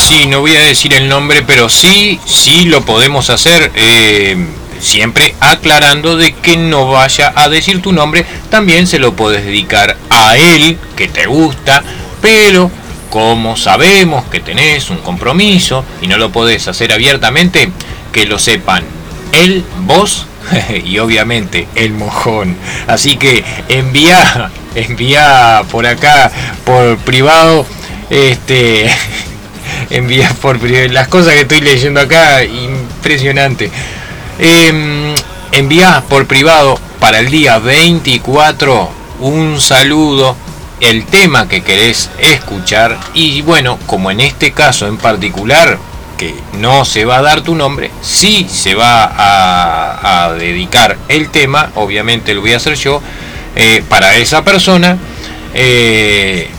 Sí, 0.09 0.27
no 0.27 0.41
voy 0.41 0.57
a 0.57 0.61
decir 0.61 0.95
el 0.95 1.07
nombre, 1.07 1.43
pero 1.43 1.69
sí, 1.69 2.19
sí 2.25 2.65
lo 2.65 2.83
podemos 2.83 3.29
hacer. 3.29 3.71
Eh, 3.75 4.37
siempre 4.81 5.35
aclarando 5.39 6.17
de 6.17 6.33
que 6.33 6.57
no 6.57 6.91
vaya 6.91 7.31
a 7.37 7.51
decir 7.51 7.83
tu 7.83 7.93
nombre, 7.93 8.25
también 8.49 8.87
se 8.87 8.99
lo 8.99 9.13
puedes 9.15 9.45
dedicar 9.45 9.99
a 10.09 10.39
él, 10.39 10.79
que 10.97 11.09
te 11.09 11.27
gusta, 11.27 11.83
pero 12.23 12.71
como 13.11 13.57
sabemos 13.59 14.25
que 14.27 14.41
tenés 14.41 14.89
un 14.89 14.99
compromiso 14.99 15.85
y 16.01 16.07
no 16.07 16.17
lo 16.17 16.33
podés 16.33 16.69
hacer 16.69 16.91
abiertamente, 16.93 17.71
que 18.11 18.25
lo 18.25 18.39
sepan 18.39 18.85
él, 19.33 19.63
vos 19.81 20.27
y 20.85 20.99
obviamente 21.01 21.69
el 21.75 21.93
mojón. 21.93 22.57
Así 22.87 23.19
que 23.19 23.45
envía, 23.69 24.51
envía 24.75 25.65
por 25.71 25.87
acá, 25.87 26.33
por 26.65 26.97
privado, 26.99 27.67
este 28.09 28.91
envía 29.91 30.35
por 30.41 30.63
las 30.63 31.09
cosas 31.09 31.35
que 31.35 31.41
estoy 31.41 31.61
leyendo 31.61 32.01
acá, 32.01 32.45
impresionante. 32.45 33.71
Eh, 34.39 35.15
envía 35.53 36.03
por 36.09 36.27
privado 36.27 36.79
para 37.01 37.21
el 37.21 37.31
día 37.31 37.59
24 37.59 38.91
un 39.21 39.61
saludo, 39.61 40.37
el 40.81 41.07
tema 41.07 41.49
que 41.49 41.63
querés 41.63 42.11
escuchar 42.21 42.99
y 43.15 43.43
bueno, 43.43 43.79
como 43.87 44.11
en 44.11 44.21
este 44.21 44.53
caso 44.53 44.87
en 44.87 44.97
particular, 44.97 45.79
que 46.17 46.35
no 46.55 46.85
se 46.85 47.05
va 47.05 47.19
a 47.19 47.23
dar 47.23 47.43
tu 47.43 47.55
nombre, 47.55 47.91
sí 48.01 48.47
se 48.51 48.75
va 48.75 49.13
a, 49.17 50.33
dedicar 50.35 50.97
el 51.09 51.31
tema, 51.31 51.71
obviamente 51.77 52.35
lo 52.35 52.41
voy 52.41 52.53
a 52.53 52.57
hacer 52.57 52.75
yo, 52.75 53.01
eh, 53.57 53.83
para 53.89 54.17
esa 54.17 54.45
persona. 54.45 54.99
Eh, 55.55 56.51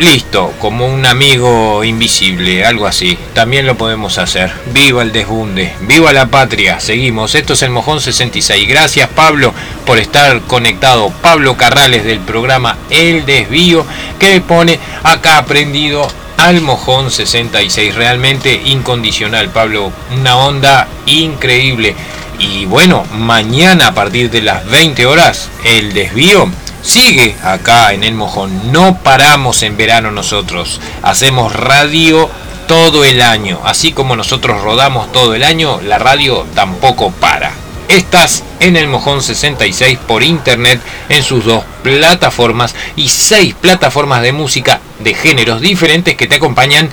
Listo, 0.00 0.54
como 0.58 0.86
un 0.86 1.04
amigo 1.04 1.84
invisible, 1.84 2.64
algo 2.64 2.86
así. 2.86 3.18
También 3.34 3.66
lo 3.66 3.76
podemos 3.76 4.16
hacer. 4.16 4.50
Viva 4.72 5.02
el 5.02 5.12
desbunde, 5.12 5.74
viva 5.82 6.10
la 6.14 6.24
patria. 6.24 6.80
Seguimos. 6.80 7.34
Esto 7.34 7.52
es 7.52 7.60
el 7.60 7.68
Mojón 7.68 8.00
66. 8.00 8.66
Gracias 8.66 9.10
Pablo 9.10 9.52
por 9.84 9.98
estar 9.98 10.40
conectado. 10.42 11.12
Pablo 11.20 11.58
Carrales 11.58 12.04
del 12.04 12.20
programa 12.20 12.78
El 12.88 13.26
Desvío 13.26 13.84
que 14.18 14.40
pone 14.40 14.80
acá 15.02 15.36
aprendido 15.36 16.08
al 16.38 16.62
Mojón 16.62 17.10
66. 17.10 17.94
Realmente 17.94 18.58
incondicional, 18.64 19.50
Pablo. 19.50 19.92
Una 20.18 20.38
onda 20.38 20.88
increíble. 21.04 21.94
Y 22.38 22.64
bueno, 22.64 23.04
mañana 23.12 23.88
a 23.88 23.94
partir 23.94 24.30
de 24.30 24.40
las 24.40 24.64
20 24.64 25.04
horas, 25.04 25.50
el 25.62 25.92
desvío 25.92 26.50
sigue 26.82 27.36
acá 27.42 27.92
en 27.92 28.04
el 28.04 28.14
mojón. 28.14 28.72
No 28.72 28.98
paramos 29.02 29.62
en 29.62 29.76
verano 29.76 30.10
nosotros. 30.10 30.80
Hacemos 31.02 31.54
radio 31.54 32.30
todo 32.66 33.04
el 33.04 33.20
año. 33.20 33.60
Así 33.64 33.92
como 33.92 34.16
nosotros 34.16 34.62
rodamos 34.62 35.10
todo 35.12 35.34
el 35.34 35.42
año, 35.42 35.80
la 35.82 35.98
radio 35.98 36.46
tampoco 36.54 37.10
para. 37.10 37.52
Estás 37.88 38.44
en 38.60 38.76
el 38.76 38.86
Mojón 38.86 39.20
66 39.20 39.98
por 40.06 40.22
internet 40.22 40.80
en 41.08 41.24
sus 41.24 41.44
dos 41.44 41.64
plataformas 41.82 42.76
y 42.94 43.08
seis 43.08 43.56
plataformas 43.60 44.22
de 44.22 44.32
música 44.32 44.80
de 45.00 45.14
géneros 45.14 45.60
diferentes 45.60 46.14
que 46.14 46.28
te 46.28 46.36
acompañan 46.36 46.88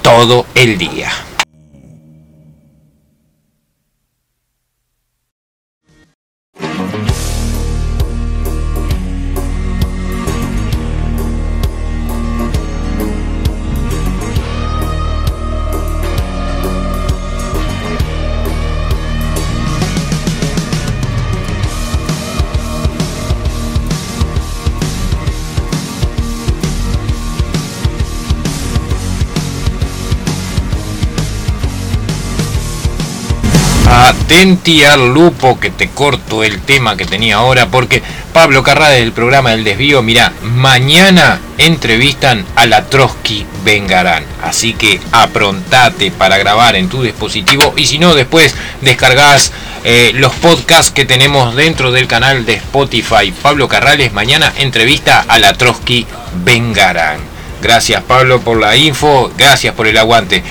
todo 0.00 0.46
el 0.54 0.78
día. 0.78 1.27
Atenti 34.28 34.84
al 34.84 35.14
lupo 35.14 35.58
que 35.58 35.70
te 35.70 35.88
corto 35.88 36.44
el 36.44 36.60
tema 36.60 36.98
que 36.98 37.06
tenía 37.06 37.36
ahora 37.36 37.68
porque 37.68 38.02
Pablo 38.34 38.62
Carrades 38.62 39.00
del 39.00 39.12
programa 39.12 39.52
del 39.52 39.64
desvío, 39.64 40.02
mira, 40.02 40.34
mañana 40.42 41.40
entrevistan 41.56 42.44
a 42.54 42.66
la 42.66 42.84
Trotsky 42.84 43.46
Vengarán. 43.64 44.24
Así 44.42 44.74
que 44.74 45.00
aprontate 45.12 46.10
para 46.10 46.36
grabar 46.36 46.76
en 46.76 46.90
tu 46.90 47.02
dispositivo 47.02 47.72
y 47.74 47.86
si 47.86 47.98
no 47.98 48.14
después 48.14 48.54
descargas 48.82 49.50
eh, 49.84 50.10
los 50.14 50.34
podcasts 50.34 50.92
que 50.92 51.06
tenemos 51.06 51.56
dentro 51.56 51.90
del 51.90 52.06
canal 52.06 52.44
de 52.44 52.52
Spotify. 52.56 53.32
Pablo 53.40 53.66
Carrales 53.66 54.12
mañana 54.12 54.52
entrevista 54.58 55.24
a 55.26 55.38
la 55.38 55.54
Trotsky 55.54 56.06
Vengarán. 56.44 57.20
Gracias 57.62 58.02
Pablo 58.02 58.42
por 58.42 58.60
la 58.60 58.76
info, 58.76 59.32
gracias 59.38 59.72
por 59.72 59.86
el 59.86 59.96
aguante. 59.96 60.44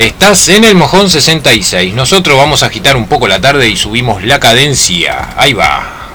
Estás 0.00 0.48
en 0.48 0.64
el 0.64 0.76
mojón 0.76 1.10
66. 1.10 1.92
Nosotros 1.92 2.34
vamos 2.38 2.62
a 2.62 2.66
agitar 2.68 2.96
un 2.96 3.06
poco 3.06 3.28
la 3.28 3.38
tarde 3.38 3.68
y 3.68 3.76
subimos 3.76 4.24
la 4.24 4.40
cadencia. 4.40 5.34
Ahí 5.36 5.52
va. 5.52 6.14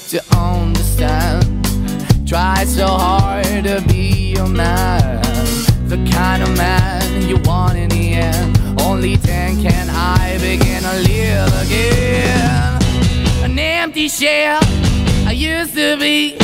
to 0.11 0.21
understand. 0.35 1.45
Try 2.27 2.65
so 2.65 2.85
hard 2.85 3.63
to 3.63 3.81
be 3.87 4.33
your 4.35 4.47
man. 4.47 5.21
The 5.87 5.95
kind 6.11 6.43
of 6.43 6.49
man 6.57 7.29
you 7.29 7.37
want 7.45 7.77
in 7.77 7.87
the 7.87 8.15
end. 8.15 8.59
Only 8.81 9.15
then 9.15 9.63
can 9.63 9.89
I 9.89 10.37
begin 10.39 10.83
to 10.83 10.95
live 11.09 11.53
again. 11.63 12.83
An 13.45 13.57
empty 13.57 14.09
shell 14.09 14.59
I 15.25 15.31
used 15.31 15.75
to 15.75 15.95
be. 15.97 16.35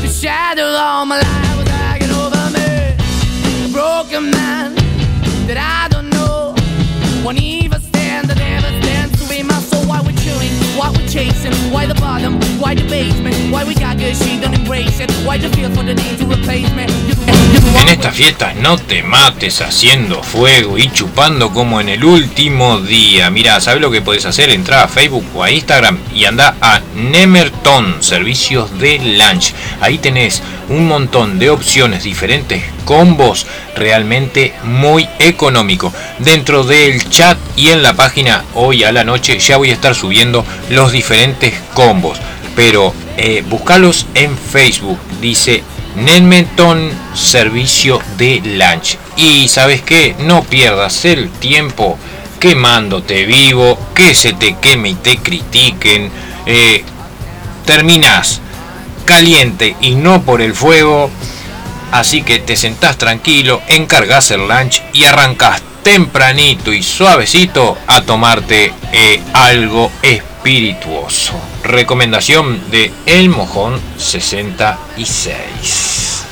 The 0.00 0.08
shadow 0.08 0.64
all 0.64 1.04
my 1.04 1.20
life 1.20 1.56
was 1.58 1.68
hanging 1.68 2.12
over 2.12 2.44
me. 2.56 2.96
A 3.66 3.68
broken 3.70 4.30
man 4.30 4.74
that 5.48 5.58
I 5.58 5.88
don't 5.88 6.08
know. 6.08 6.54
Won't 7.22 7.42
even 7.42 7.71
chewing, 10.82 10.92
why 10.94 10.98
we're 10.98 11.08
chasing, 11.08 11.52
why 11.72 11.86
the 11.86 11.94
bottom, 12.00 12.40
why 12.60 12.74
the 12.74 12.82
basement, 12.88 13.34
why 13.52 13.64
we 13.64 13.74
got 13.74 13.98
good, 13.98 14.16
she 14.16 14.40
don't 14.40 14.54
embrace 14.54 15.00
it, 15.00 15.10
why 15.26 15.38
the 15.38 15.48
feel 15.50 15.70
for 15.70 15.84
the 15.84 15.94
need 15.94 16.18
to 16.18 16.26
replace 16.26 16.72
me. 16.74 16.86
You 17.06 17.14
the 17.14 17.32
one, 17.32 17.52
you 17.52 17.60
the 17.60 17.80
En 17.82 17.88
estas 17.88 18.14
fiestas 18.14 18.56
no 18.56 18.76
te 18.76 19.02
mates 19.02 19.60
haciendo 19.60 20.22
fuego 20.22 20.78
y 20.78 20.90
chupando 20.90 21.50
como 21.52 21.80
en 21.80 21.88
el 21.88 22.04
último 22.04 22.80
día. 22.80 23.30
Mira, 23.30 23.60
¿sabes 23.60 23.80
lo 23.80 23.90
que 23.90 24.02
puedes 24.02 24.24
hacer? 24.26 24.50
Entra 24.50 24.84
a 24.84 24.88
Facebook 24.88 25.24
o 25.34 25.42
a 25.42 25.50
Instagram 25.50 25.98
y 26.14 26.24
anda 26.24 26.56
a 26.60 26.80
Nemerton, 26.94 28.02
servicios 28.02 28.78
de 28.78 28.98
lunch. 28.98 29.52
Ahí 29.80 29.98
tenés 29.98 30.42
un 30.68 30.86
montón 30.86 31.38
de 31.38 31.50
opciones 31.50 32.04
diferentes, 32.04 32.62
combos 32.84 33.46
realmente 33.76 34.54
muy 34.64 35.08
económico. 35.18 35.92
Dentro 36.18 36.64
del 36.64 37.08
chat 37.08 37.38
y 37.56 37.68
en 37.68 37.82
la 37.82 37.94
página 37.94 38.44
hoy 38.54 38.84
a 38.84 38.92
la 38.92 39.04
noche 39.04 39.38
ya 39.38 39.56
voy 39.56 39.70
a 39.70 39.74
estar 39.74 39.94
subiendo 39.94 40.44
los 40.72 40.92
diferentes 40.92 41.54
combos. 41.74 42.18
Pero 42.56 42.92
eh, 43.16 43.44
buscalos 43.48 44.06
en 44.14 44.36
Facebook. 44.36 44.98
Dice 45.20 45.62
Nedmenton 45.96 46.90
Servicio 47.14 48.00
de 48.16 48.40
Lunch. 48.44 48.98
Y 49.16 49.48
sabes 49.48 49.82
qué, 49.82 50.16
no 50.20 50.42
pierdas 50.42 51.04
el 51.04 51.30
tiempo 51.30 51.98
quemándote 52.40 53.24
vivo, 53.24 53.78
que 53.94 54.14
se 54.14 54.32
te 54.32 54.56
queme 54.56 54.90
y 54.90 54.94
te 54.94 55.18
critiquen. 55.18 56.10
Eh, 56.46 56.82
terminás 57.64 58.40
caliente 59.04 59.76
y 59.80 59.94
no 59.94 60.22
por 60.22 60.40
el 60.42 60.54
fuego. 60.54 61.10
Así 61.92 62.22
que 62.22 62.38
te 62.38 62.56
sentás 62.56 62.96
tranquilo, 62.96 63.60
encargas 63.68 64.30
el 64.30 64.48
lunch 64.48 64.82
y 64.94 65.04
arrancás 65.04 65.62
tempranito 65.82 66.72
y 66.72 66.82
suavecito 66.82 67.76
a 67.86 68.02
tomarte 68.02 68.72
eh, 68.92 69.22
algo 69.34 69.90
espirituoso. 70.42 71.34
Recomendación 71.62 72.68
de 72.72 72.90
El 73.06 73.28
Mojón 73.28 73.78
66. 73.96 76.31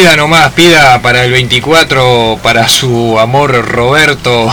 Pida 0.00 0.16
nomás, 0.16 0.52
pida 0.52 1.02
para 1.02 1.26
el 1.26 1.30
24, 1.30 2.38
para 2.42 2.70
su 2.70 3.18
amor 3.18 3.52
Roberto. 3.66 4.46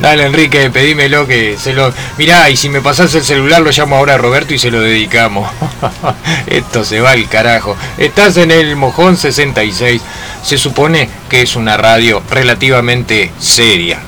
Dale 0.00 0.24
Enrique, 0.24 0.70
pedímelo 0.70 1.26
que 1.26 1.58
se 1.58 1.74
lo... 1.74 1.92
Mirá, 2.16 2.48
y 2.48 2.56
si 2.56 2.70
me 2.70 2.80
pasás 2.80 3.14
el 3.14 3.22
celular 3.22 3.60
lo 3.60 3.70
llamo 3.70 3.96
ahora 3.96 4.14
a 4.14 4.16
Roberto 4.16 4.54
y 4.54 4.58
se 4.58 4.70
lo 4.70 4.80
dedicamos. 4.80 5.52
Esto 6.46 6.82
se 6.82 7.02
va 7.02 7.10
al 7.10 7.28
carajo. 7.28 7.76
Estás 7.98 8.38
en 8.38 8.52
el 8.52 8.74
Mojón 8.74 9.18
66. 9.18 10.00
Se 10.42 10.56
supone 10.56 11.10
que 11.28 11.42
es 11.42 11.54
una 11.54 11.76
radio 11.76 12.22
relativamente 12.30 13.32
seria. 13.38 14.00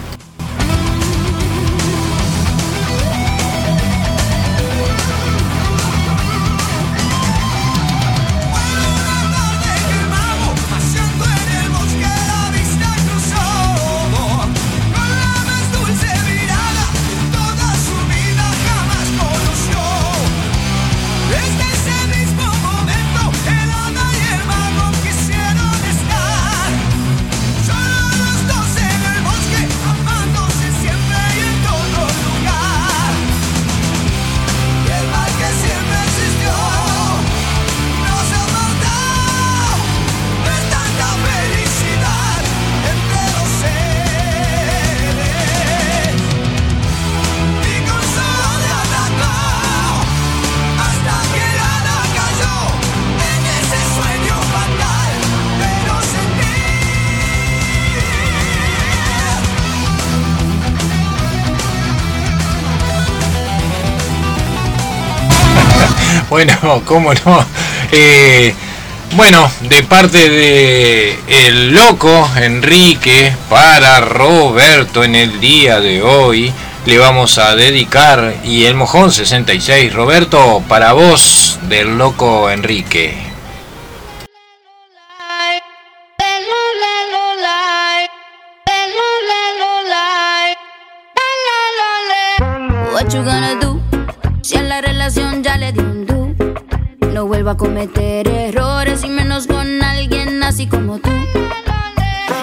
Bueno, 66.44 66.82
cómo 66.86 67.14
no. 67.14 67.46
Eh, 67.90 68.54
bueno, 69.12 69.50
de 69.62 69.82
parte 69.82 70.28
de 70.28 71.18
el 71.28 71.72
loco 71.72 72.28
Enrique 72.36 73.34
para 73.48 74.00
Roberto 74.00 75.04
en 75.04 75.14
el 75.14 75.40
día 75.40 75.80
de 75.80 76.02
hoy 76.02 76.52
le 76.84 76.98
vamos 76.98 77.38
a 77.38 77.56
dedicar 77.56 78.34
y 78.44 78.64
el 78.64 78.74
mojón 78.74 79.10
66 79.10 79.94
Roberto 79.94 80.62
para 80.68 80.92
vos 80.92 81.58
del 81.62 81.96
loco 81.96 82.50
Enrique. 82.50 83.23
Cometer 97.56 98.26
errores 98.28 99.04
y 99.04 99.08
menos 99.08 99.46
con 99.46 99.82
alguien 99.82 100.42
así 100.42 100.66
como 100.66 100.98
tú. 100.98 101.10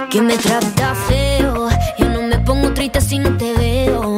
Que 0.10 0.22
me 0.22 0.38
trata 0.38 0.94
feo, 1.08 1.70
yo 1.98 2.10
no 2.10 2.22
me 2.24 2.40
pongo 2.40 2.74
triste 2.74 3.02
si 3.02 3.20
no 3.20 3.38
te 3.38 3.54
veo. 3.54 4.18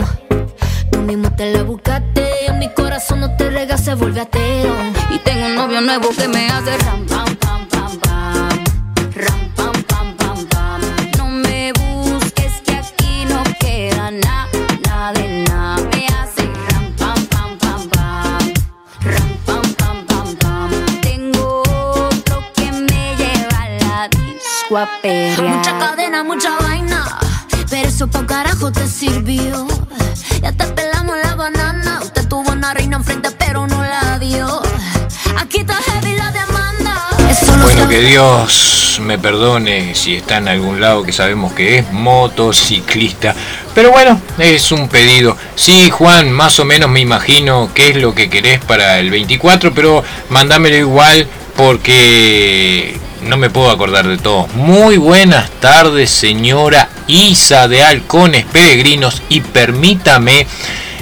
Tú 0.92 1.00
mismo 1.02 1.32
te 1.32 1.54
la 1.54 1.64
buscaste, 1.64 2.52
mi 2.58 2.70
corazón 2.70 3.22
no 3.22 3.36
te 3.36 3.50
rega, 3.50 3.78
se 3.78 3.94
vuelve 3.96 4.22
ateo. 4.22 4.74
Y 5.14 5.20
tengo 5.20 5.46
un 5.46 5.56
novio 5.56 5.82
nuevo 5.82 6.10
que 6.10 6.28
me 6.28 6.48
hace 6.48 6.78
ram 6.78 7.03
que 37.94 38.02
Dios 38.02 39.00
me 39.04 39.20
perdone 39.20 39.94
si 39.94 40.16
está 40.16 40.38
en 40.38 40.48
algún 40.48 40.82
lado 40.82 41.04
que 41.04 41.12
sabemos 41.12 41.54
que 41.54 41.78
es 41.78 41.92
motociclista. 41.92 43.36
Pero 43.76 43.92
bueno, 43.92 44.20
es 44.40 44.72
un 44.72 44.90
pedido. 44.90 45.38
Sí, 45.54 45.92
Juan, 45.92 46.32
más 46.32 46.60
o 46.60 46.66
menos 46.66 46.90
me 46.90 47.02
imagino 47.02 47.70
qué 47.76 47.92
es 47.92 47.98
lo 47.98 48.16
que 48.16 48.32
querés 48.32 48.62
para 48.66 48.98
el 48.98 49.12
24, 49.12 49.76
pero 49.76 50.04
mándamelo 50.30 50.76
igual 50.76 51.28
porque 51.56 52.98
no 53.28 53.38
me 53.38 53.52
puedo 53.52 53.70
acordar 53.70 54.08
de 54.08 54.18
todo. 54.18 54.48
Muy 54.56 54.98
buenas 54.98 55.52
tardes, 55.60 56.10
señora 56.10 56.90
Isa 57.06 57.68
de 57.68 57.84
Halcones 57.84 58.46
Peregrinos, 58.46 59.22
y 59.30 59.42
permítame 59.42 60.48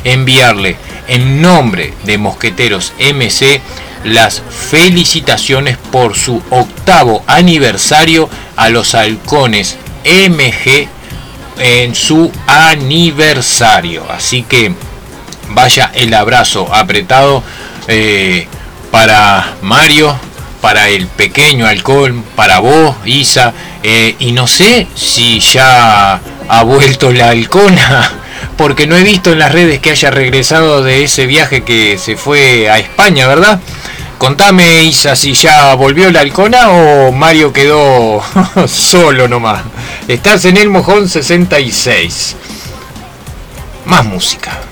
enviarle 0.04 0.76
en 1.08 1.42
nombre 1.42 1.94
de 2.04 2.18
Mosqueteros 2.18 2.92
MC 3.00 3.62
las 4.04 4.41
felicitaciones 4.70 5.78
por 5.78 6.16
su 6.16 6.41
octavo 6.49 7.24
aniversario 7.28 8.30
a 8.56 8.70
los 8.70 8.95
halcones 8.95 9.78
MG 10.06 10.88
en 11.60 11.95
su 11.95 12.32
aniversario. 12.47 14.06
Así 14.12 14.43
que 14.43 14.74
vaya 15.49 15.91
el 15.93 16.14
abrazo 16.14 16.74
apretado 16.74 17.43
eh, 17.88 18.47
para 18.91 19.56
Mario, 19.62 20.18
para 20.62 20.89
el 20.89 21.08
pequeño 21.08 21.66
halcón, 21.66 22.24
para 22.36 22.60
vos, 22.60 22.95
Isa, 23.06 23.54
eh, 23.84 24.16
y 24.20 24.32
no 24.32 24.47
sé 24.47 24.88
si 24.95 25.39
ya 25.39 26.20
ha 26.47 26.64
vuelto 26.64 27.12
la 27.12 27.30
halcona, 27.30 28.12
porque 28.58 28.88
no 28.88 28.96
he 28.96 29.04
visto 29.04 29.32
en 29.32 29.39
las 29.39 29.52
redes 29.52 29.80
que 29.80 29.92
haya 29.92 30.12
regresado 30.12 30.84
de 30.84 31.04
ese 31.04 31.26
viaje 31.26 31.64
que 31.64 31.98
se 31.98 32.16
fue 32.16 32.70
a 32.70 32.80
España, 32.80 33.28
¿verdad? 33.28 33.60
Contame, 34.18 34.84
Isa, 34.84 35.16
si 35.16 35.34
ya 35.34 35.74
volvió 35.74 36.12
la 36.12 36.20
halcona 36.20 36.70
o 36.70 37.12
Mario 37.12 37.52
quedó 37.52 38.22
solo 38.68 39.28
nomás. 39.28 39.64
Estás 40.08 40.46
en 40.46 40.58
el 40.58 40.70
mojón 40.70 41.10
66. 41.10 42.36
Más 43.86 44.06
música. 44.06 44.70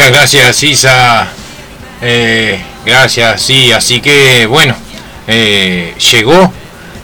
Muchas 0.00 0.12
gracias, 0.16 0.62
Isa. 0.62 1.28
Eh, 2.00 2.58
gracias, 2.86 3.42
sí. 3.42 3.70
Así 3.70 4.00
que, 4.00 4.46
bueno, 4.46 4.74
eh, 5.26 5.94
llegó 6.10 6.50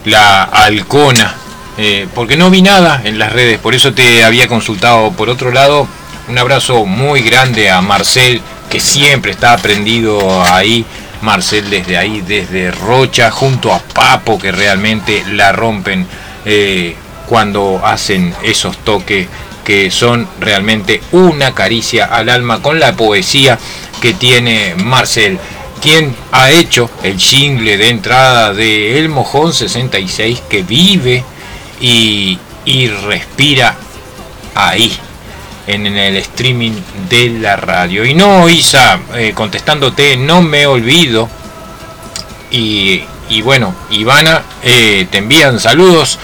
la 0.07 0.45
halcona. 0.45 1.35
eh, 1.77 2.09
porque 2.15 2.39
no 2.39 2.49
vi 2.49 2.63
nada 2.63 3.03
en 3.05 3.19
las 3.19 3.35
redes, 3.35 3.59
por 3.59 3.75
eso 3.75 3.93
te 3.93 4.25
había 4.25 4.49
consultado. 4.49 5.13
Por 5.13 5.29
otro 5.29 5.51
lado, 5.51 5.87
un 6.29 6.39
abrazo 6.39 6.87
muy 6.87 7.21
grande 7.21 7.69
a 7.69 7.83
Marcel, 7.83 8.41
que 8.71 8.81
siempre 8.81 9.33
está 9.33 9.53
aprendido 9.53 10.43
ahí. 10.45 10.87
Marcel 11.21 11.69
desde 11.69 11.99
ahí, 11.99 12.23
desde 12.23 12.71
Rocha, 12.71 13.31
junto 13.31 13.75
a 13.75 13.79
Papo, 13.79 14.39
que 14.39 14.53
realmente 14.53 15.23
la 15.33 15.53
rompen 15.53 16.07
cuando 17.27 17.83
hacen 17.85 18.35
esos 18.43 18.79
toques 18.79 19.29
que 19.67 19.91
son 19.91 20.29
realmente 20.39 21.03
una 21.11 21.53
caricia 21.53 22.05
al 22.05 22.29
alma 22.29 22.63
con 22.63 22.79
la 22.79 22.93
poesía 22.93 23.59
que 24.01 24.15
tiene 24.15 24.77
Marcel, 24.77 25.41
quien 25.83 26.15
ha 26.31 26.53
hecho 26.53 26.89
el 27.03 27.19
jingle 27.19 27.77
de 27.77 27.89
entrada 27.89 28.55
de 28.55 29.01
El 29.01 29.09
Mojón 29.09 29.53
66 29.53 30.45
que 30.49 30.63
vive 30.63 31.25
y, 31.81 32.39
y 32.65 32.87
respira 32.87 33.77
ahí 34.55 34.97
en, 35.67 35.85
el 35.85 36.17
streaming 36.19 36.75
de 37.11 37.31
la 37.31 37.57
radio. 37.57 38.05
Y 38.05 38.15
no, 38.15 38.49
Isa, 38.49 39.01
eh, 39.17 39.33
contestándote, 39.35 40.17
no 40.17 40.43
me 40.43 40.65
olvido. 40.69 41.29
Y, 42.53 43.03
y 43.31 43.43
bueno, 43.43 43.75
Ivana, 43.91 44.45
eh, 44.63 45.09
te 45.11 45.19
envían 45.19 45.59
saludos 45.59 46.21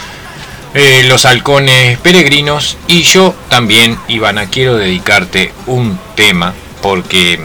eh, 0.75 1.05
los 1.07 1.27
halcones 1.27 1.99
peregrinos 1.99 2.79
y 2.89 3.03
yo 3.03 3.35
también, 3.49 3.99
Ivana, 4.09 4.49
quiero 4.49 4.77
dedicarte 4.77 5.53
un 5.66 5.99
tema 6.14 6.55
porque 6.81 7.41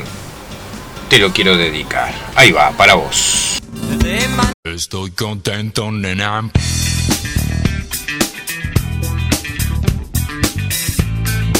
te 1.09 1.19
lo 1.19 1.33
quiero 1.33 1.57
dedicar. 1.57 2.13
Ahí 2.35 2.51
va, 2.51 2.71
para 2.71 2.93
vos. 2.95 3.59
Estoy 4.63 5.11
contento, 5.11 5.91
nena. 5.91 6.49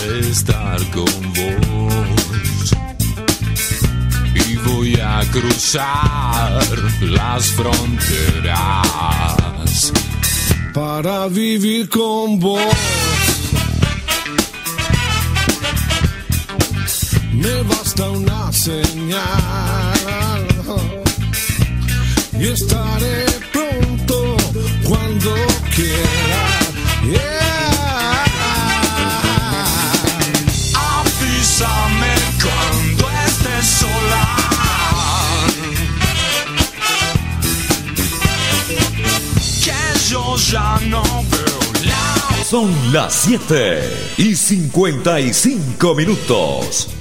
De 0.03 0.20
estar 0.32 0.80
con 0.91 1.34
vos. 1.34 2.72
Y 4.36 4.55
voy 4.57 4.99
a 5.01 5.22
cruzar 5.32 6.61
las 7.01 7.51
fronteras 7.51 8.88
para 10.78 11.28
vivir 11.28 11.89
con 11.89 12.39
vos. 12.39 12.61
Me 17.34 17.63
basta 17.63 18.07
una 18.11 18.51
señal 18.51 19.17
y 22.39 22.47
estaré 22.47 23.25
pronto 23.51 24.38
cuando 24.88 25.34
quiera. 25.75 27.36
Son 42.45 42.72
las 42.93 43.14
7 43.14 43.82
y 44.18 44.34
55 44.34 45.93
minutos. 45.93 46.97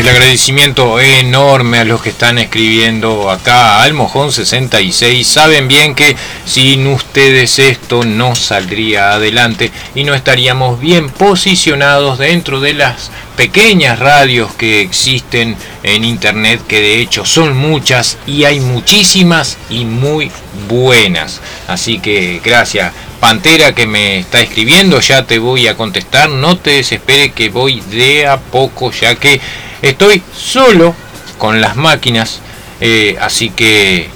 El 0.00 0.08
agradecimiento 0.08 0.98
enorme 0.98 1.76
a 1.76 1.84
los 1.84 2.00
que 2.00 2.08
están 2.08 2.38
escribiendo 2.38 3.30
acá 3.30 3.82
al 3.82 3.92
Mojón 3.92 4.32
66. 4.32 5.26
Saben 5.26 5.68
bien 5.68 5.94
que 5.94 6.16
sin 6.46 6.86
ustedes 6.86 7.58
esto 7.58 8.04
no 8.06 8.34
saldría 8.34 9.12
adelante 9.12 9.70
y 9.94 10.04
no 10.04 10.14
estaríamos 10.14 10.80
bien 10.80 11.10
posicionados 11.10 12.18
dentro 12.18 12.60
de 12.60 12.72
las 12.72 13.10
pequeñas 13.36 13.98
radios 13.98 14.54
que 14.54 14.80
existen 14.80 15.54
en 15.82 16.04
internet, 16.04 16.62
que 16.66 16.80
de 16.80 17.02
hecho 17.02 17.26
son 17.26 17.54
muchas 17.54 18.16
y 18.26 18.44
hay 18.44 18.58
muchísimas 18.58 19.58
y 19.68 19.84
muy 19.84 20.30
buenas. 20.66 21.42
Así 21.68 21.98
que 21.98 22.40
gracias. 22.42 22.94
Pantera 23.20 23.74
que 23.74 23.86
me 23.86 24.20
está 24.20 24.40
escribiendo, 24.40 24.98
ya 25.00 25.26
te 25.26 25.38
voy 25.38 25.68
a 25.68 25.76
contestar. 25.76 26.30
No 26.30 26.56
te 26.56 26.70
desespere 26.70 27.32
que 27.32 27.50
voy 27.50 27.82
de 27.90 28.26
a 28.26 28.38
poco, 28.38 28.92
ya 28.92 29.14
que 29.14 29.42
estoy 29.82 30.22
solo 30.34 30.94
con 31.38 31.60
las 31.60 31.76
máquinas. 31.76 32.40
eh, 32.80 33.16
así 33.20 33.50
que 33.50 34.08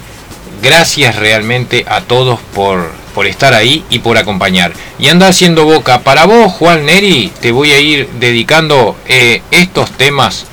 gracias 0.62 1.16
realmente 1.16 1.84
a 1.86 2.00
todos 2.00 2.40
por, 2.54 2.90
por 3.14 3.26
estar 3.26 3.52
ahí 3.52 3.84
y 3.90 3.98
por 3.98 4.16
acompañar. 4.16 4.72
Y 4.98 5.08
anda 5.08 5.28
haciendo 5.28 5.64
boca. 5.64 6.00
Para 6.00 6.24
vos, 6.24 6.52
Juan 6.52 6.86
Neri, 6.86 7.30
te 7.40 7.52
voy 7.52 7.72
a 7.72 7.80
ir 7.80 8.08
dedicando 8.18 8.96
eh, 9.06 9.42
estos 9.50 9.90
temas 9.92 10.46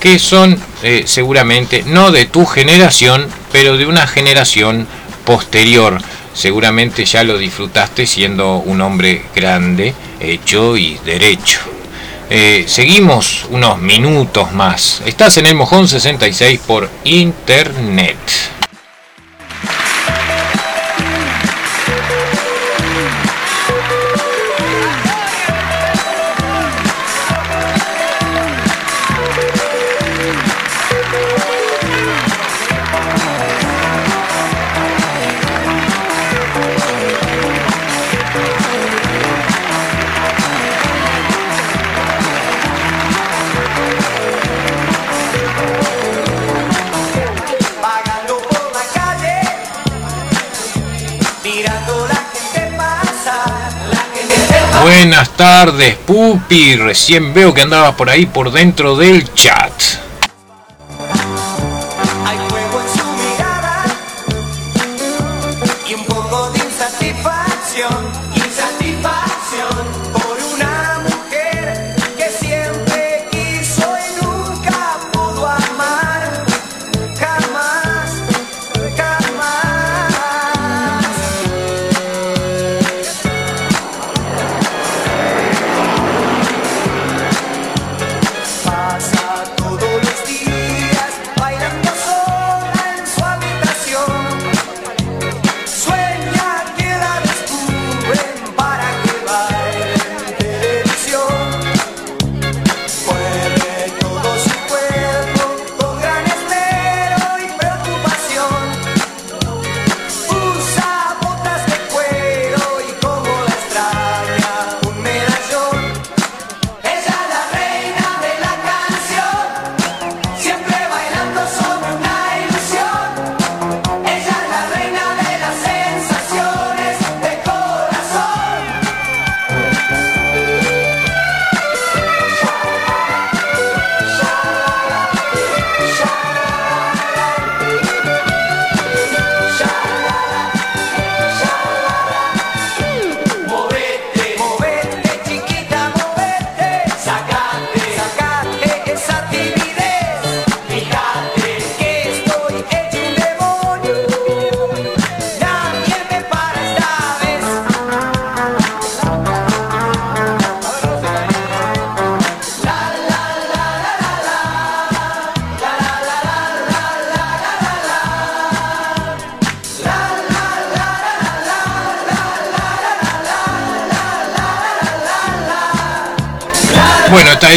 que 0.00 0.18
son 0.18 0.60
eh, 0.82 1.04
seguramente 1.06 1.82
no 1.86 2.10
de 2.10 2.26
tu 2.26 2.44
generación, 2.44 3.26
pero 3.52 3.78
de 3.78 3.86
una 3.86 4.06
generación 4.06 4.86
posterior. 5.24 5.98
Seguramente 6.34 7.06
ya 7.06 7.24
lo 7.24 7.38
disfrutaste 7.38 8.06
siendo 8.06 8.56
un 8.56 8.82
hombre 8.82 9.22
grande, 9.34 9.94
hecho 10.20 10.76
y 10.76 10.98
derecho. 11.06 11.73
Eh, 12.36 12.64
seguimos 12.66 13.46
unos 13.50 13.78
minutos 13.78 14.50
más. 14.50 15.00
Estás 15.06 15.36
en 15.36 15.46
el 15.46 15.54
Mojón 15.54 15.86
66 15.86 16.58
por 16.66 16.90
internet. 17.04 18.16
Buenas 55.14 55.36
tardes, 55.36 55.94
Pupi. 55.94 56.74
Recién 56.74 57.32
veo 57.32 57.54
que 57.54 57.60
andabas 57.60 57.94
por 57.94 58.10
ahí 58.10 58.26
por 58.26 58.50
dentro 58.50 58.96
del 58.96 59.32
chat. 59.32 59.72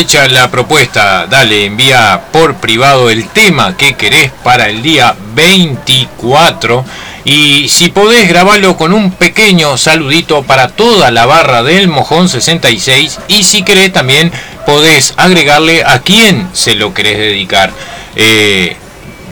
Hecha 0.07 0.25
la 0.29 0.49
propuesta. 0.49 1.27
Dale, 1.29 1.65
envía 1.65 2.21
por 2.31 2.55
privado 2.55 3.09
el 3.09 3.27
tema 3.27 3.75
que 3.75 3.95
querés 3.95 4.31
para 4.41 4.69
el 4.69 4.81
día 4.81 5.13
24. 5.35 6.85
Y 7.25 7.67
si 7.67 7.89
podés 7.89 8.29
grabarlo 8.29 8.77
con 8.77 8.93
un 8.93 9.11
pequeño 9.11 9.75
saludito 9.75 10.43
para 10.43 10.69
toda 10.69 11.11
la 11.11 11.25
barra 11.25 11.61
del 11.61 11.89
Mojón 11.89 12.29
66. 12.29 13.19
Y 13.27 13.43
si 13.43 13.63
querés 13.63 13.91
también 13.91 14.31
podés 14.65 15.13
agregarle 15.17 15.83
a 15.83 15.99
quién 15.99 16.51
se 16.53 16.75
lo 16.75 16.93
querés 16.93 17.17
dedicar. 17.17 17.73
Eh, 18.15 18.77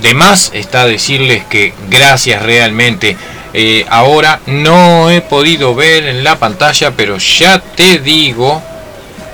de 0.01 0.13
más 0.13 0.51
está 0.53 0.86
decirles 0.86 1.45
que 1.45 1.73
gracias 1.89 2.41
realmente. 2.41 3.15
Eh, 3.53 3.86
ahora 3.89 4.41
no 4.45 5.09
he 5.09 5.21
podido 5.21 5.73
ver 5.73 6.05
en 6.05 6.26
la 6.26 6.38
pantalla, 6.38 6.91
pero 6.91 7.17
ya 7.17 7.59
te 7.59 7.99
digo 7.99 8.61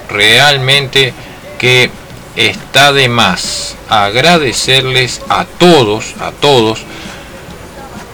realmente 0.08 1.14
que 1.62 1.92
está 2.36 2.92
de 2.92 3.08
más 3.08 3.76
agradecerles 3.88 5.22
a 5.30 5.46
todos, 5.46 6.16
a 6.20 6.32
todos, 6.32 6.80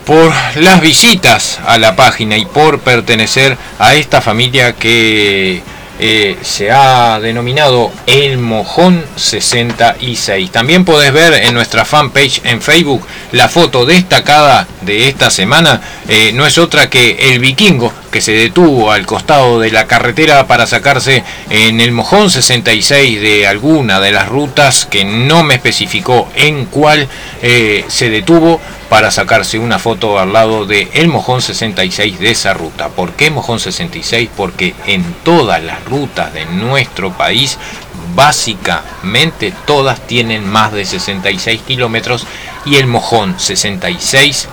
por 0.05 0.33
las 0.55 0.81
visitas 0.81 1.57
a 1.65 1.77
la 1.77 1.95
página 1.95 2.35
y 2.37 2.45
por 2.45 2.79
pertenecer 2.79 3.57
a 3.79 3.95
esta 3.95 4.19
familia 4.19 4.73
que 4.73 5.61
eh, 5.97 6.37
se 6.41 6.71
ha 6.71 7.21
denominado 7.21 7.89
El 8.05 8.37
Mojón 8.37 9.05
66. 9.15 10.51
También 10.51 10.83
podés 10.83 11.13
ver 11.13 11.33
en 11.45 11.53
nuestra 11.53 11.85
fanpage 11.85 12.41
en 12.43 12.61
Facebook 12.61 13.07
la 13.31 13.47
foto 13.47 13.85
destacada 13.85 14.67
de 14.81 15.07
esta 15.07 15.29
semana. 15.29 15.81
Eh, 16.09 16.31
no 16.33 16.45
es 16.45 16.57
otra 16.57 16.89
que 16.89 17.31
el 17.31 17.39
vikingo 17.39 17.93
que 18.11 18.21
se 18.21 18.31
detuvo 18.31 18.91
al 18.91 19.05
costado 19.05 19.59
de 19.59 19.71
la 19.71 19.87
carretera 19.87 20.47
para 20.47 20.67
sacarse 20.67 21.23
en 21.49 21.81
el 21.81 21.91
Mojón 21.91 22.29
66 22.29 23.21
de 23.21 23.47
alguna 23.47 23.99
de 23.99 24.11
las 24.11 24.27
rutas 24.27 24.85
que 24.85 25.05
no 25.05 25.43
me 25.43 25.55
especificó 25.55 26.29
en 26.35 26.65
cuál 26.65 27.07
eh, 27.41 27.85
se 27.87 28.09
detuvo 28.09 28.59
para 28.89 29.11
sacarse 29.11 29.59
una 29.59 29.79
foto 29.79 30.17
al 30.19 30.33
lado 30.33 30.65
de 30.65 30.87
el 30.93 31.07
Mojón 31.07 31.41
66 31.41 32.19
de 32.19 32.31
esa 32.31 32.53
ruta. 32.53 32.89
¿Por 32.89 33.11
qué 33.13 33.29
Mojón 33.29 33.59
66? 33.59 34.29
Porque 34.35 34.73
en 34.85 35.03
todas 35.23 35.61
las 35.61 35.83
rutas 35.85 36.33
de 36.33 36.45
nuestro 36.45 37.11
país, 37.11 37.57
básicamente 38.17 39.53
todas 39.67 40.07
tienen 40.07 40.49
más 40.49 40.73
de 40.73 40.85
66 40.85 41.61
kilómetros 41.61 42.25
y 42.65 42.77
el 42.77 42.87
Mojón 42.87 43.39
66 43.39 44.49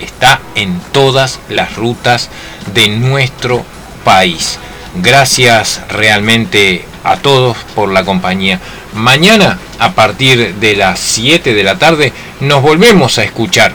está 0.00 0.40
en 0.56 0.80
todas 0.90 1.38
las 1.48 1.76
rutas 1.76 2.28
de 2.74 2.88
nuestro 2.88 3.64
país. 4.04 4.58
Gracias 4.96 5.80
realmente 5.88 6.84
a 7.04 7.16
todos 7.16 7.56
por 7.76 7.92
la 7.92 8.04
compañía. 8.04 8.58
Mañana 8.94 9.60
a 9.78 9.92
partir 9.92 10.56
de 10.56 10.74
las 10.74 10.98
7 10.98 11.54
de 11.54 11.62
la 11.62 11.78
tarde 11.78 12.12
nos 12.40 12.62
volvemos 12.62 13.18
a 13.18 13.22
escuchar. 13.22 13.72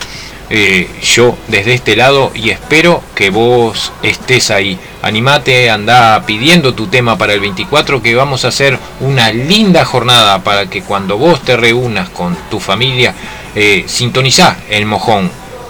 Eh, 0.52 0.90
yo 1.04 1.38
desde 1.48 1.76
este 1.76 1.96
lado 1.96 2.32
y 2.34 2.50
espero 2.50 3.04
que 3.16 3.30
vos 3.30 3.92
estés 4.02 4.52
ahí. 4.52 4.80
Animate, 5.02 5.70
anda 5.70 6.24
pidiendo 6.26 6.74
tu 6.74 6.88
tema 6.88 7.18
para 7.18 7.34
el 7.34 7.40
24 7.40 8.02
que 8.02 8.16
vamos 8.16 8.46
a 8.46 8.50
hacer 8.50 8.80
una 9.00 9.32
linda 9.32 9.86
jornada 9.86 10.44
para 10.44 10.68
que 10.68 10.82
cuando 10.82 11.18
vos 11.18 11.42
te 11.44 11.56
reúnas 11.56 12.10
con 12.10 12.36
tu 12.50 12.60
familia, 12.60 13.14
eh, 13.56 13.84
sintonizá 13.88 14.58
el 14.70 14.86
mojón 14.86 15.30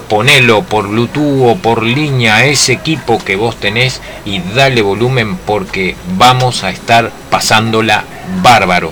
ponelo 0.10 0.64
por 0.64 0.88
Bluetooth 0.88 1.52
o 1.52 1.56
por 1.58 1.84
línea 1.84 2.38
a 2.38 2.46
ese 2.46 2.74
equipo 2.74 3.24
que 3.24 3.36
vos 3.36 3.56
tenés 3.58 4.02
y 4.26 4.40
dale 4.40 4.82
volumen 4.82 5.38
porque 5.38 5.96
vamos 6.18 6.64
a 6.64 6.72
estar 6.72 7.12
pasándola 7.30 8.04
bárbaro. 8.42 8.92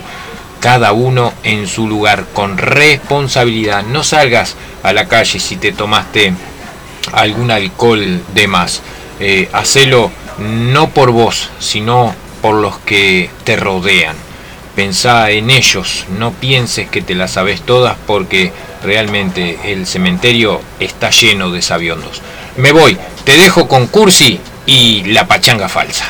Cada 0.60 0.92
uno 0.92 1.34
en 1.44 1.68
su 1.68 1.88
lugar, 1.88 2.26
con 2.34 2.58
responsabilidad. 2.58 3.84
No 3.84 4.04
salgas 4.04 4.56
a 4.84 4.94
la 4.94 5.08
calle 5.08 5.40
si 5.40 5.56
te 5.58 5.72
tomaste 5.72 6.34
algún 7.14 7.52
alcohol 7.52 8.22
de 8.34 8.48
más. 8.48 8.82
Eh, 9.20 9.50
hacelo 9.54 10.12
no 10.40 10.90
por 10.90 11.12
vos, 11.12 11.50
sino 11.60 12.14
por 12.42 12.56
los 12.56 12.78
que 12.80 13.30
te 13.44 13.56
rodean. 13.56 14.16
Pensá 14.76 15.32
en 15.32 15.50
ellos, 15.50 16.06
no 16.20 16.32
pienses 16.32 16.88
que 16.90 17.02
te 17.02 17.16
las 17.16 17.32
sabes 17.32 17.62
todas 17.62 17.98
porque 18.06 18.52
realmente 18.84 19.58
el 19.66 19.88
cementerio 19.88 20.62
está 20.80 21.10
lleno 21.10 21.50
de 21.50 21.64
sabiondos. 21.64 22.22
Me 22.58 22.72
voy, 22.72 22.98
te 23.24 23.38
dejo 23.38 23.68
con 23.68 23.88
Cursi 23.88 24.40
y 24.68 25.04
la 25.06 25.28
pachanga 25.28 25.68
falsa. 25.68 26.06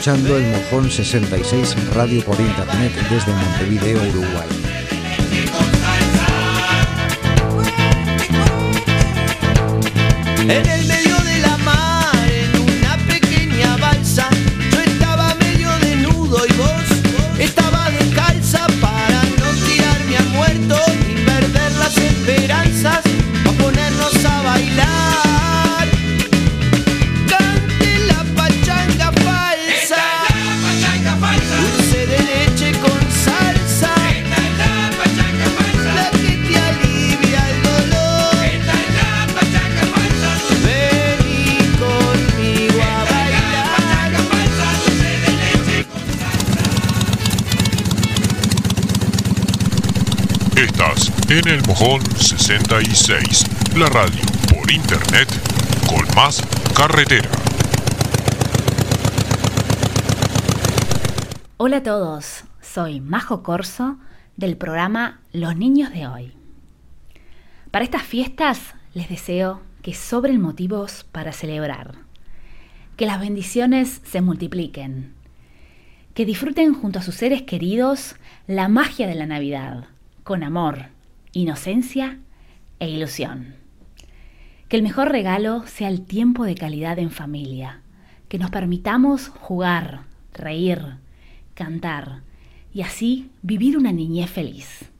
Escuchando 0.00 0.38
el 0.38 0.46
Mojón 0.46 0.90
66 0.90 1.76
Radio 1.92 2.24
por 2.24 2.40
Internet 2.40 2.90
desde 3.10 3.34
Montevideo, 3.34 3.98
Uruguay. 4.08 4.48
Mojón 51.80 52.02
66, 52.02 53.74
la 53.78 53.86
radio 53.86 54.20
por 54.52 54.70
internet 54.70 55.28
con 55.88 56.06
más 56.14 56.42
carretera. 56.76 57.30
Hola 61.56 61.78
a 61.78 61.82
todos, 61.82 62.44
soy 62.60 63.00
Majo 63.00 63.42
Corso 63.42 63.96
del 64.36 64.58
programa 64.58 65.20
Los 65.32 65.56
Niños 65.56 65.90
de 65.92 66.06
Hoy. 66.06 66.32
Para 67.70 67.86
estas 67.86 68.02
fiestas 68.02 68.74
les 68.92 69.08
deseo 69.08 69.62
que 69.80 69.94
sobren 69.94 70.38
motivos 70.38 71.06
para 71.10 71.32
celebrar, 71.32 71.94
que 72.96 73.06
las 73.06 73.20
bendiciones 73.20 74.02
se 74.04 74.20
multipliquen, 74.20 75.14
que 76.12 76.26
disfruten 76.26 76.74
junto 76.74 76.98
a 76.98 77.02
sus 77.02 77.14
seres 77.14 77.40
queridos 77.42 78.16
la 78.46 78.68
magia 78.68 79.06
de 79.06 79.14
la 79.14 79.26
Navidad, 79.26 79.86
con 80.24 80.42
amor, 80.42 80.99
inocencia 81.32 82.18
e 82.78 82.88
ilusión. 82.88 83.54
Que 84.68 84.76
el 84.76 84.82
mejor 84.82 85.10
regalo 85.10 85.66
sea 85.66 85.88
el 85.88 86.02
tiempo 86.02 86.44
de 86.44 86.54
calidad 86.54 86.98
en 86.98 87.10
familia, 87.10 87.82
que 88.28 88.38
nos 88.38 88.50
permitamos 88.50 89.28
jugar, 89.28 90.02
reír, 90.32 90.96
cantar 91.54 92.22
y 92.72 92.82
así 92.82 93.30
vivir 93.42 93.76
una 93.76 93.92
niñez 93.92 94.30
feliz. 94.30 94.90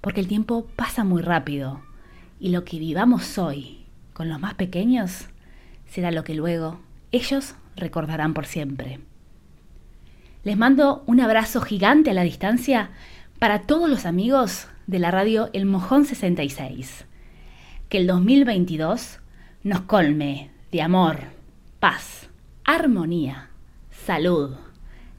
Porque 0.00 0.20
el 0.20 0.28
tiempo 0.28 0.66
pasa 0.74 1.04
muy 1.04 1.22
rápido 1.22 1.80
y 2.40 2.50
lo 2.50 2.64
que 2.64 2.78
vivamos 2.78 3.38
hoy 3.38 3.86
con 4.12 4.28
los 4.28 4.40
más 4.40 4.54
pequeños 4.54 5.28
será 5.86 6.10
lo 6.10 6.24
que 6.24 6.34
luego 6.34 6.80
ellos 7.12 7.54
recordarán 7.76 8.34
por 8.34 8.46
siempre. 8.46 9.00
Les 10.42 10.56
mando 10.56 11.04
un 11.06 11.20
abrazo 11.20 11.60
gigante 11.60 12.10
a 12.10 12.14
la 12.14 12.24
distancia 12.24 12.90
para 13.38 13.62
todos 13.62 13.88
los 13.88 14.06
amigos 14.06 14.66
de 14.86 14.98
la 14.98 15.10
radio 15.10 15.50
El 15.52 15.66
Mojón 15.66 16.04
66. 16.04 17.06
que 17.88 17.98
el 17.98 18.06
2022 18.06 19.20
nos 19.64 19.82
colme 19.82 20.50
de 20.70 20.82
amor, 20.82 21.24
paz, 21.78 22.30
armonía, 22.64 23.50
salud, 23.90 24.56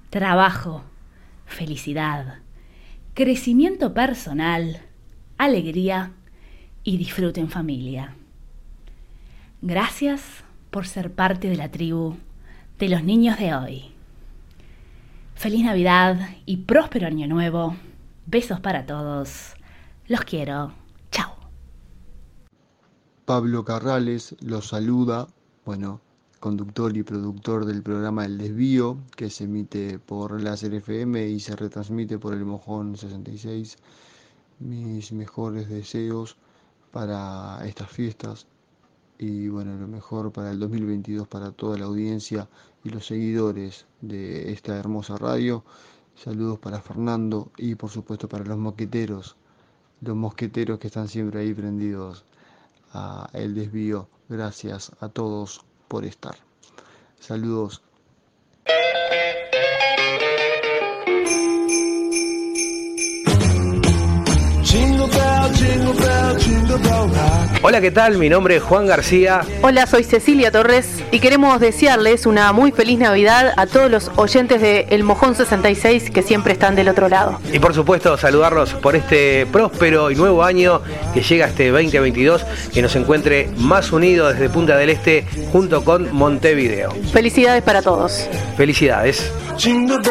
trabajo, 0.09 0.84
felicidad, 1.45 2.39
crecimiento 3.14 3.93
personal, 3.93 4.82
alegría 5.38 6.11
y 6.84 6.97
disfrute 6.97 7.39
en 7.39 7.49
familia. 7.49 8.16
Gracias 9.61 10.43
por 10.72 10.88
ser 10.88 11.11
parte 11.11 11.49
de 11.49 11.55
la 11.55 11.70
tribu 11.70 12.18
de 12.80 12.89
los 12.89 13.03
niños 13.03 13.38
de 13.38 13.53
hoy. 13.53 13.84
Feliz 15.36 15.64
Navidad 15.64 16.30
y 16.45 16.57
próspero 16.57 17.07
año 17.07 17.28
nuevo. 17.28 17.76
Besos 18.26 18.59
para 18.59 18.86
todos. 18.86 19.53
Los 20.07 20.21
quiero. 20.21 20.74
Chao. 21.11 21.36
Pablo 23.26 23.65
Carrales 23.65 24.36
los 24.41 24.69
saluda, 24.69 25.28
bueno, 25.65 26.01
conductor 26.39 26.95
y 26.95 27.03
productor 27.03 27.65
del 27.65 27.84
programa 27.84 28.26
El 28.26 28.38
Desvío, 28.38 28.97
que 29.15 29.30
se 29.30 29.45
emite 29.45 29.99
por 29.99 30.41
Láser 30.41 30.74
FM 30.74 31.28
y 31.28 31.39
se 31.39 31.55
retransmite 31.55 32.17
por 32.17 32.34
el 32.34 32.45
Mojón 32.45 32.97
66. 32.97 33.78
Mis 34.59 35.11
mejores 35.11 35.69
deseos 35.69 36.38
para 36.91 37.65
estas 37.65 37.89
fiestas 37.89 38.47
y 39.17 39.47
bueno, 39.47 39.76
lo 39.78 39.88
mejor 39.88 40.32
para 40.32 40.51
el 40.51 40.59
2022 40.59 41.28
para 41.28 41.51
toda 41.51 41.78
la 41.78 41.86
audiencia 41.86 42.49
y 42.84 42.89
los 42.89 43.05
seguidores 43.05 43.86
de 44.01 44.51
esta 44.51 44.78
hermosa 44.78 45.17
radio. 45.17 45.63
Saludos 46.16 46.59
para 46.59 46.80
Fernando 46.82 47.51
y 47.57 47.76
por 47.76 47.89
supuesto 47.89 48.30
para 48.30 48.45
los 48.45 48.57
mosqueteros, 48.57 49.36
los 50.01 50.16
mosqueteros 50.16 50.80
que 50.80 50.88
están 50.88 51.07
siempre 51.07 51.41
ahí 51.41 51.53
prendidos 51.53 52.26
a 52.93 53.30
el 53.34 53.55
desvío. 53.55 54.07
Gracias 54.30 54.91
a 54.99 55.10
todos 55.10 55.65
por 55.88 56.06
estar. 56.06 56.35
Saludos. 57.19 57.81
Hola, 67.65 67.79
¿qué 67.79 67.91
tal? 67.91 68.17
Mi 68.17 68.29
nombre 68.29 68.57
es 68.57 68.63
Juan 68.63 68.85
García. 68.85 69.41
Hola, 69.61 69.87
soy 69.87 70.03
Cecilia 70.03 70.51
Torres 70.51 71.01
y 71.11 71.19
queremos 71.19 71.59
desearles 71.59 72.25
una 72.25 72.51
muy 72.51 72.71
feliz 72.71 72.99
Navidad 72.99 73.53
a 73.55 73.67
todos 73.67 73.89
los 73.89 74.11
oyentes 74.17 74.61
de 74.61 74.87
El 74.89 75.03
Mojón 75.03 75.33
66 75.33 76.11
que 76.11 76.23
siempre 76.23 76.53
están 76.53 76.75
del 76.75 76.89
otro 76.89 77.07
lado. 77.07 77.39
Y 77.53 77.59
por 77.59 77.73
supuesto 77.73 78.17
saludarlos 78.17 78.73
por 78.73 78.95
este 78.95 79.45
próspero 79.45 80.11
y 80.11 80.15
nuevo 80.15 80.43
año 80.43 80.81
que 81.13 81.21
llega 81.21 81.47
este 81.47 81.69
2022, 81.69 82.43
que 82.73 82.81
nos 82.81 82.95
encuentre 82.97 83.49
más 83.57 83.91
unidos 83.91 84.33
desde 84.33 84.49
Punta 84.49 84.75
del 84.75 84.89
Este 84.89 85.25
junto 85.51 85.85
con 85.85 86.13
Montevideo. 86.13 86.91
Felicidades 87.13 87.63
para 87.63 87.81
todos. 87.81 88.27
Felicidades. 88.57 89.31
Jingle 89.57 90.01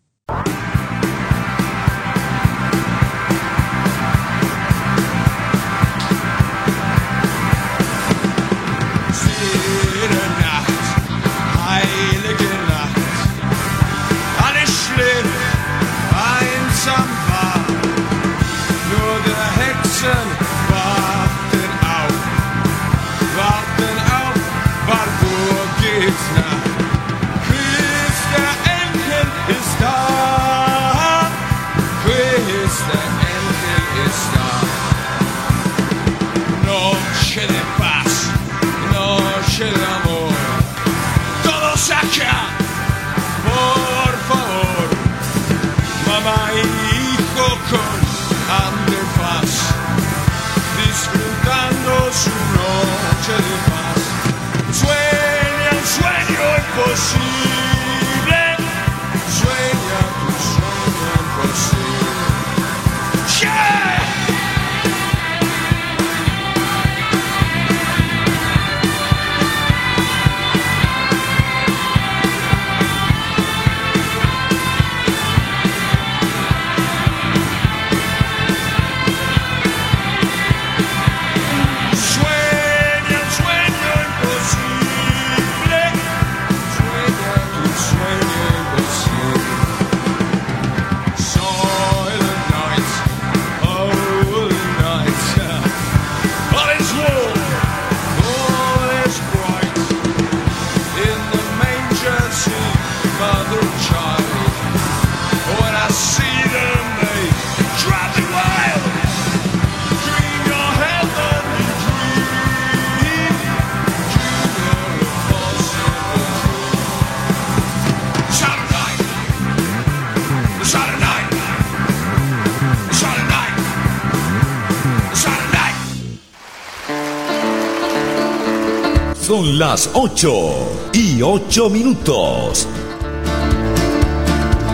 Son 129.46 129.58
las 129.60 129.90
8 129.94 130.90
y 130.92 131.22
8 131.22 131.70
minutos. 131.70 132.66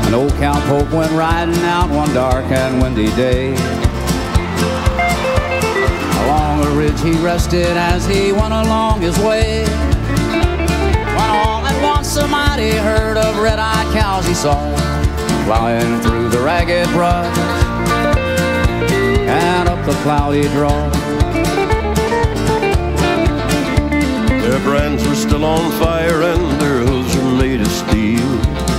An 0.07 0.15
old 0.15 0.33
cowpoke 0.41 0.91
went 0.91 1.13
riding 1.13 1.63
out 1.65 1.91
one 1.91 2.11
dark 2.15 2.47
and 2.47 2.81
windy 2.81 3.15
day. 3.15 3.55
Along 6.25 6.65
a 6.65 6.71
ridge 6.71 6.99
he 7.03 7.13
rested 7.23 7.77
as 7.77 8.07
he 8.07 8.33
went 8.33 8.55
along 8.55 9.03
his 9.03 9.19
way. 9.19 9.65
When 11.17 11.31
all 11.45 11.67
at 11.67 11.79
once 11.85 12.17
a 12.17 12.27
mighty 12.27 12.71
herd 12.71 13.19
of 13.19 13.39
red-eyed 13.41 13.93
cows 13.93 14.27
he 14.27 14.33
saw 14.33 14.57
flying 15.45 16.01
through 16.01 16.31
the 16.31 16.41
ragged 16.41 16.89
brush 16.93 17.39
and 19.29 19.69
up 19.69 19.85
the 19.85 19.93
cloudy 20.03 20.49
draw. 20.49 20.82
Brands 24.63 25.07
were 25.07 25.15
still 25.15 25.45
on 25.45 25.71
fire 25.73 26.23
and 26.23 26.61
their 26.61 26.82